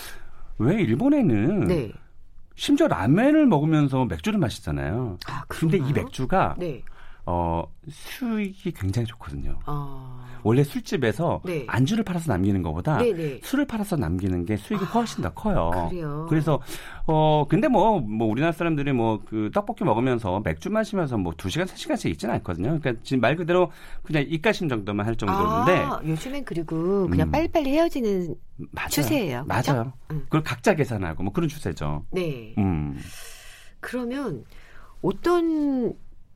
왜 0.59 0.81
일본에는 0.81 1.65
네. 1.67 1.91
심지어 2.55 2.87
라멘을 2.87 3.45
먹으면서 3.45 4.05
맥주를 4.05 4.39
마시잖아요. 4.39 5.17
아, 5.27 5.43
근데 5.47 5.77
이 5.77 5.93
맥주가 5.93 6.55
네. 6.57 6.81
어, 7.25 7.63
수익이 7.89 8.71
굉장히 8.73 9.07
좋거든요. 9.07 9.59
아... 9.65 10.25
원래 10.43 10.63
술집에서 10.63 11.41
네. 11.43 11.65
안주를 11.67 12.03
팔아서 12.03 12.31
남기는 12.31 12.61
것보다 12.61 12.99
네네. 12.99 13.17
네. 13.17 13.39
술을 13.43 13.65
팔아서 13.65 13.95
남기는 13.95 14.45
게 14.45 14.57
수익이 14.57 14.83
아... 14.83 14.88
훨씬 14.88 15.23
더 15.23 15.33
커요. 15.33 15.88
그래요? 15.89 16.27
그래서 16.29 16.59
어 17.07 17.45
근데 17.49 17.67
뭐뭐 17.67 18.01
뭐 18.01 18.27
우리나라 18.27 18.51
사람들이 18.51 18.93
뭐 18.93 19.15
그 19.25 19.49
떡볶이 19.53 19.83
먹으면서 19.83 20.41
맥주 20.43 20.69
마시면서 20.69 21.17
뭐 21.17 21.33
2시간 21.33 21.65
3시간씩 21.65 22.09
있지는 22.11 22.35
않거든요. 22.35 22.79
그러니까 22.79 22.93
지금 23.03 23.21
말 23.21 23.35
그대로 23.35 23.71
그냥 24.03 24.25
입가심 24.27 24.69
정도만 24.69 25.05
할 25.05 25.15
정도인데 25.15 25.71
아, 25.83 25.99
요즘엔 26.05 26.45
그리고 26.45 27.07
그냥 27.07 27.27
음. 27.27 27.31
빨리빨리 27.31 27.71
헤어지는 27.71 28.35
맞아요. 28.71 28.89
추세예요. 28.89 29.45
그렇죠? 29.45 29.73
맞아요. 29.73 29.93
음. 30.11 30.21
그걸 30.25 30.43
각자 30.43 30.75
계산하고 30.75 31.23
뭐 31.23 31.33
그런 31.33 31.49
추세죠. 31.49 32.05
네. 32.11 32.53
음. 32.57 32.97
그러면 33.79 34.43
어떤 35.01 35.93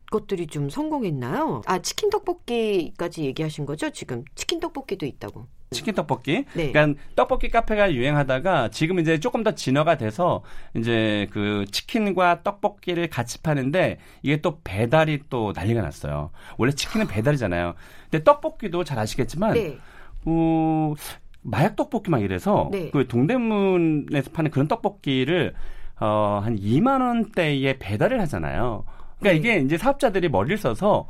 것들이 0.10 0.48
좀 0.48 0.70
성공했나요? 0.70 1.62
아, 1.66 1.80
치킨 1.80 2.10
떡볶이까지 2.10 3.26
얘기하신 3.26 3.66
거죠? 3.66 3.90
지금 3.92 4.24
치킨 4.36 4.60
떡볶이도 4.60 5.06
있다고. 5.06 5.48
치킨 5.72 5.94
떡볶이. 5.94 6.46
네. 6.54 6.72
그러니까 6.72 7.00
떡볶이 7.16 7.50
카페가 7.50 7.94
유행하다가 7.94 8.70
지금 8.70 9.00
이제 9.00 9.20
조금 9.20 9.44
더 9.44 9.54
진화가 9.54 9.98
돼서 9.98 10.42
이제 10.76 11.28
그 11.32 11.66
치킨과 11.72 12.42
떡볶이를 12.44 13.08
같이 13.10 13.42
파는데 13.42 14.00
이게 14.24 14.42
또 14.42 14.60
배달이 14.64 15.24
또 15.30 15.54
난리가 15.56 15.82
났어요. 15.82 16.32
원래 16.58 16.72
치킨은 16.72 17.08
배달이잖아요. 17.08 17.76
근데 18.10 18.24
떡볶이도 18.24 18.84
잘 18.84 18.98
아시겠지만 18.98 19.54
네. 19.54 19.78
어, 20.26 20.94
마약 21.42 21.76
떡볶이 21.76 22.10
막 22.10 22.22
이래서 22.22 22.70
네. 22.72 22.90
그 22.90 23.08
동대문에서 23.08 24.32
파는 24.32 24.50
그런 24.52 24.68
떡볶이를 24.68 25.54
어, 26.00 26.42
한 26.44 26.58
2만 26.58 27.02
원대에 27.02 27.78
배달을 27.78 28.20
하잖아요. 28.22 28.86
그러니까 29.20 29.32
네. 29.32 29.36
이게 29.36 29.66
이제 29.66 29.78
사업자들이 29.78 30.30
머리를 30.30 30.58
써서 30.58 31.08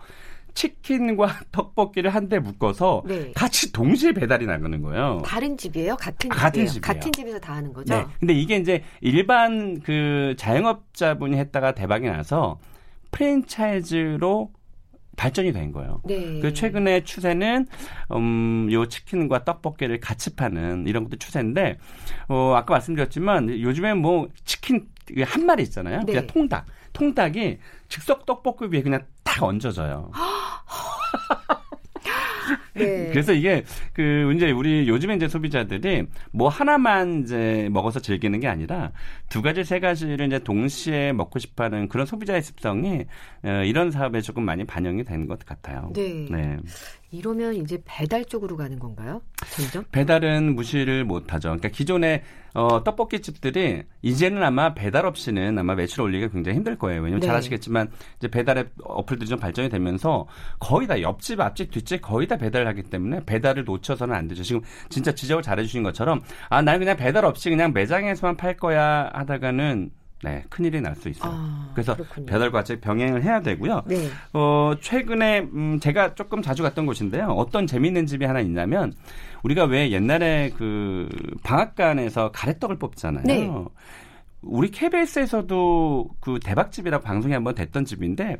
치킨과 0.56 1.28
떡볶이를 1.52 2.10
한 2.14 2.28
대 2.28 2.40
묶어서 2.40 3.04
네. 3.06 3.32
같이 3.36 3.72
동시에 3.72 4.12
배달이 4.14 4.46
나가는 4.46 4.82
거예요. 4.82 5.22
다른 5.26 5.56
집이에요? 5.58 5.96
같은 5.96 6.32
아, 6.32 6.36
집이에요? 6.36 6.42
같은 6.42 6.66
집이에요. 6.68 6.82
같은 6.82 7.12
집에서 7.12 7.40
다 7.40 7.54
하는 7.56 7.72
거죠? 7.72 7.94
네. 7.96 8.06
근데 8.20 8.34
이게 8.34 8.58
이제 8.58 8.84
일반 9.02 9.80
그 9.80 10.34
자영업자분이 10.38 11.38
했다가 11.38 11.74
대박이 11.76 12.08
나서 12.08 12.60
프랜차이즈로 13.12 14.52
발전이 15.18 15.52
된 15.52 15.72
거예요. 15.74 16.02
네. 16.06 16.40
그 16.40 16.54
최근에 16.54 17.04
추세는 17.04 17.68
음, 18.16 18.70
요 18.72 18.86
치킨과 18.88 19.44
떡볶이를 19.44 20.00
같이 20.00 20.36
파는 20.36 20.86
이런 20.88 21.04
것도 21.04 21.18
추세인데 21.18 21.78
어, 22.30 22.54
아까 22.56 22.74
말씀드렸지만 22.76 23.50
요즘에 23.62 23.94
뭐 23.96 24.30
치킨 24.46 24.88
한 25.26 25.46
마리 25.46 25.64
있잖아요. 25.64 26.00
네. 26.02 26.14
그냥 26.14 26.28
통닭. 26.28 26.66
통닭이 27.00 27.58
즉석 27.88 28.26
떡볶이 28.26 28.66
위에 28.66 28.82
그냥 28.82 29.06
딱 29.24 29.42
얹어져요. 29.44 30.12
네. 32.74 33.10
그래서 33.12 33.34
이게 33.34 33.64
그 33.94 34.32
이제 34.36 34.52
우리 34.52 34.88
요즘에 34.88 35.16
이제 35.16 35.28
소비자들이 35.28 36.06
뭐 36.32 36.48
하나만 36.50 37.24
이제 37.24 37.68
먹어서 37.72 38.00
즐기는 38.00 38.40
게 38.40 38.48
아니라 38.48 38.92
두 39.28 39.42
가지 39.42 39.64
세 39.64 39.80
가지를 39.80 40.28
이제 40.28 40.40
동시에 40.40 41.12
먹고 41.14 41.40
싶어하는 41.40 41.90
그런 41.90 42.06
소비자의 42.06 42.42
습성이 42.42 43.06
어, 43.44 43.50
이런 43.66 43.92
사업에 43.92 44.22
조금 44.22 44.44
많이 44.44 44.64
반영이 44.66 45.04
된 45.04 45.28
것 45.28 45.46
같아요. 45.46 45.92
네. 45.94 46.26
네. 46.32 46.58
이러면 47.12 47.56
이제 47.56 47.82
배달 47.86 48.24
쪽으로 48.24 48.56
가는 48.56 48.78
건가요? 48.78 49.22
점점? 49.56 49.84
배달은 49.92 50.56
무시를 50.56 51.06
못하죠. 51.06 51.50
그러니까 51.50 51.70
기존에 51.70 52.24
어, 52.54 52.84
떡볶이 52.84 53.22
집들이 53.22 53.84
이제는 54.02 54.44
아마 54.44 54.74
배달 54.74 55.06
없이는 55.06 55.58
아마 55.58 55.76
매출 55.76 56.02
올리기가 56.02 56.32
굉장히 56.32 56.58
힘들 56.58 56.78
거예요. 56.78 57.02
왜냐면 57.02 57.22
네. 57.22 57.28
잘 57.28 57.36
아시겠지만 57.36 57.90
이제 58.18 58.28
배달의 58.28 58.70
어플들이 58.84 59.28
좀 59.28 59.40
발전이 59.40 59.70
되면서 59.70 60.28
거의 60.60 60.88
다 60.88 61.02
옆집, 61.02 61.40
앞집, 61.40 61.72
뒷집 61.72 62.02
거의 62.02 62.28
다 62.28 62.38
배달을 62.38 62.68
하기 62.68 62.84
때문에 62.84 63.26
배달을 63.26 63.66
놓쳐서는 63.66 64.16
안 64.16 64.28
되죠. 64.28 64.44
지금 64.44 64.62
진짜 64.90 65.12
지적을 65.14 65.42
잘해주신 65.42 65.84
것처럼 65.84 66.22
아, 66.50 66.62
나는 66.62 66.80
그냥 66.80 66.96
배달 66.98 67.26
없이 67.26 67.50
그냥 67.50 67.74
매장에서만 67.74 68.38
팔 68.38 68.56
거야 68.56 69.10
하다가는 69.14 69.92
네, 70.24 70.44
큰일이 70.50 70.82
날 70.82 70.96
수 70.96 71.08
있어요. 71.10 71.32
아, 71.34 71.70
그래서 71.74 71.96
그렇군요. 71.96 72.26
배달과 72.26 72.60
같이 72.60 72.80
병행을 72.82 73.24
해야 73.24 73.40
되고요. 73.42 73.84
네. 73.88 74.10
어, 74.34 74.74
최근에 74.82 75.40
음, 75.54 75.80
제가 75.80 76.14
조금 76.16 76.42
자주 76.42 76.62
갔던 76.64 76.86
곳인데요. 76.86 77.28
어떤 77.28 77.66
재미있는 77.66 78.06
집이 78.06 78.26
하나 78.26 78.42
있냐면 78.42 78.94
우리가 79.44 79.64
왜 79.66 79.92
옛날에 79.92 80.52
그 80.58 81.08
방앗간에서 81.44 82.32
가래떡을 82.32 82.78
뽑잖아요. 82.80 83.24
네. 83.26 83.50
우리 84.42 84.72
KBS에서도 84.72 86.10
그 86.20 86.40
대박집이라고 86.44 87.04
방송이 87.04 87.34
한번 87.34 87.56
됐던 87.56 87.86
집인데 87.86 88.38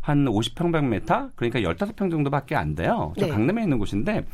한 0.00 0.24
50평방미터 0.26 1.30
그러니까 1.34 1.60
15평 1.60 2.10
정도밖에 2.10 2.56
안 2.56 2.74
돼요. 2.74 3.12
저 3.18 3.26
네. 3.26 3.32
강남에 3.32 3.62
있는 3.62 3.78
곳인데 3.78 4.24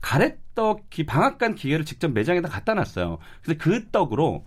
가래떡 0.00 0.90
기 0.90 1.04
방앗간 1.06 1.54
기계를 1.54 1.84
직접 1.84 2.12
매장에다 2.12 2.48
갖다 2.48 2.74
놨어요. 2.74 3.18
그래서 3.42 3.58
그 3.60 3.88
떡으로 3.90 4.44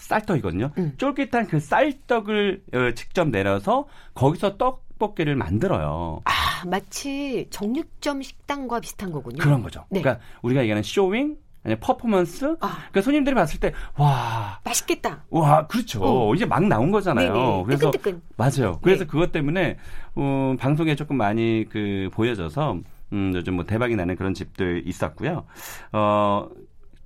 쌀떡이거든요. 0.00 0.70
음. 0.78 0.94
쫄깃한 0.98 1.46
그 1.46 1.60
쌀떡을 1.60 2.62
어, 2.74 2.94
직접 2.94 3.28
내려서 3.28 3.86
거기서 4.14 4.56
떡볶이를 4.56 5.36
만들어요. 5.36 6.20
아, 6.24 6.30
마치 6.66 7.46
정육점 7.50 8.22
식당과 8.22 8.80
비슷한 8.80 9.12
거군요. 9.12 9.38
그런 9.42 9.62
거죠. 9.62 9.84
네. 9.90 10.00
그러니까 10.00 10.24
우리가 10.42 10.62
얘기하는 10.62 10.82
쇼윙 10.82 11.36
아니 11.62 11.76
퍼포먼스. 11.76 12.56
아. 12.60 12.68
그러니까 12.90 13.02
손님들이 13.02 13.34
봤을 13.34 13.60
때 13.60 13.72
와 13.96 14.60
맛있겠다. 14.64 15.24
와 15.30 15.66
그렇죠. 15.66 16.00
어. 16.02 16.34
이제 16.34 16.46
막 16.46 16.64
나온 16.66 16.90
거잖아요. 16.90 17.32
네네. 17.34 17.62
그래서 17.66 17.90
뜨끈뜨끈. 17.90 18.22
맞아요. 18.36 18.78
그래서 18.82 19.04
네. 19.04 19.06
그것 19.06 19.30
때문에 19.32 19.76
어, 20.14 20.54
방송에 20.58 20.94
조금 20.94 21.16
많이 21.16 21.66
그 21.70 22.08
보여져서 22.14 22.78
음, 23.12 23.32
요즘 23.34 23.56
뭐 23.56 23.66
대박이 23.66 23.94
나는 23.96 24.16
그런 24.16 24.32
집들 24.34 24.82
있었고요. 24.86 25.44
어, 25.92 26.48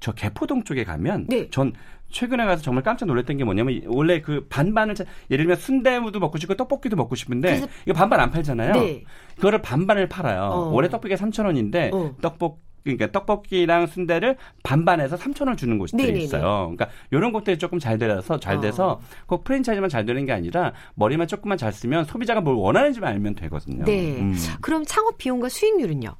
저 0.01 0.13
개포동 0.13 0.63
쪽에 0.65 0.85
가면 0.85 1.27
네. 1.29 1.49
전 1.51 1.73
최근에 2.11 2.45
가서 2.45 2.63
정말 2.63 2.85
깜짝 2.85 3.07
놀랐던 3.07 3.37
게 3.37 3.45
뭐냐면 3.45 3.83
원래 3.87 4.21
그 4.21 4.47
반반을 4.49 4.95
예를 5.31 5.45
들면 5.45 5.57
순대무도 5.57 6.21
먹고 6.21 6.39
싶고 6.39 6.55
떡볶이도 6.55 6.97
먹고 6.97 7.15
싶은데 7.15 7.67
이거 7.87 7.95
반반 7.95 8.21
안 8.21 8.31
팔잖아요. 8.31 8.73
네. 8.73 9.05
그거를 9.37 9.63
반반을 9.63 10.09
팔아요. 10.09 10.43
어. 10.43 10.71
원래 10.71 10.89
떡볶이가 10.89 11.17
3,000원인데 11.17 11.93
어. 11.93 12.15
떡볶 12.21 12.64
그러니까 12.85 13.11
떡볶이랑 13.13 13.87
순대를 13.87 14.37
반반해서 14.63 15.17
3천 15.17 15.47
원 15.49 15.57
주는 15.57 15.79
곳들이 15.79 16.03
네네네. 16.03 16.25
있어요. 16.25 16.43
그러니까 16.75 16.89
이런 17.11 17.33
것들이 17.33 17.59
조금 17.59 17.79
잘 17.79 17.99
돼서 17.99 18.39
잘 18.39 18.61
돼서 18.61 18.93
어. 18.93 19.01
꼭 19.27 19.43
프랜차이즈만 19.45 19.89
잘 19.89 20.05
되는 20.05 20.25
게 20.27 20.33
아니라 20.33 20.73
머리만 20.95 21.27
조금만 21.27 21.57
잘 21.59 21.73
쓰면 21.73 22.05
소비자가 22.05 22.41
뭘 22.41 22.57
원하는지만 22.57 23.13
알면 23.15 23.35
되거든요. 23.37 23.85
네. 23.85 24.19
음. 24.21 24.35
그럼 24.61 24.85
창업 24.87 25.19
비용과 25.19 25.49
수익률은요? 25.49 26.15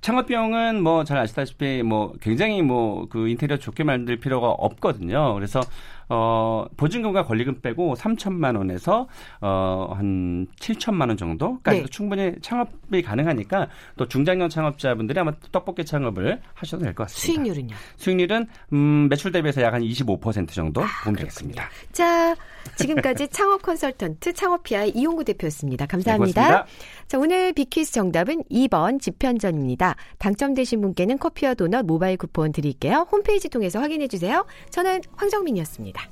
창업 0.00 0.26
비용은 0.26 0.82
뭐 0.82 1.04
잘 1.04 1.18
아시다시피 1.18 1.82
뭐 1.82 2.12
굉장히 2.20 2.62
뭐 2.62 2.94
그 3.10 3.28
인테리어 3.28 3.56
좋게 3.58 3.84
만들 3.84 4.16
필요가 4.18 4.48
없거든요. 4.50 5.34
그래서 5.34 5.60
어, 6.08 6.64
보증금과 6.76 7.24
권리금 7.24 7.60
빼고 7.60 7.94
3천만 7.94 8.56
원에서 8.56 9.06
어, 9.40 9.92
한 9.94 10.46
7천만 10.60 11.08
원 11.08 11.16
정도까지 11.16 11.80
네. 11.82 11.86
충분히 11.90 12.32
창업이 12.40 13.02
가능하니까 13.02 13.68
또 13.96 14.08
중장년 14.08 14.48
창업자분들이 14.48 15.20
아마 15.20 15.32
떡볶이 15.52 15.84
창업을 15.84 16.40
하셔도 16.54 16.84
될 16.84 16.94
것 16.94 17.04
같습니다. 17.04 17.26
수익률은요? 17.26 17.74
수익률은 17.96 18.46
음, 18.72 19.08
매출 19.10 19.30
대비해서 19.30 19.60
약 19.62 19.74
한 19.74 19.82
25% 19.82 20.50
정도 20.50 20.82
아, 20.82 20.86
보면 21.02 21.16
되겠습니다. 21.18 21.68
자, 21.90 22.36
지금까지 22.76 23.26
창업 23.34 23.60
컨설턴트 23.62 24.32
창업피아의 24.34 24.90
이용구 24.90 25.24
대표였습니다. 25.24 25.86
감사합니다. 25.86 26.64
네, 26.64 26.72
자, 27.06 27.18
오늘 27.18 27.52
비키스 27.52 27.92
정답은 27.92 28.42
2번 28.50 29.00
집현전입니다. 29.00 29.96
당첨되신 30.18 30.80
분께는 30.80 31.18
커피와 31.18 31.54
도넛 31.54 31.84
모바일 31.84 32.16
쿠폰 32.16 32.52
드릴게요. 32.52 33.06
홈페이지 33.10 33.48
통해서 33.48 33.80
확인해 33.80 34.08
주세요. 34.08 34.46
저는 34.70 35.02
황정민이었습니다. 35.16 36.02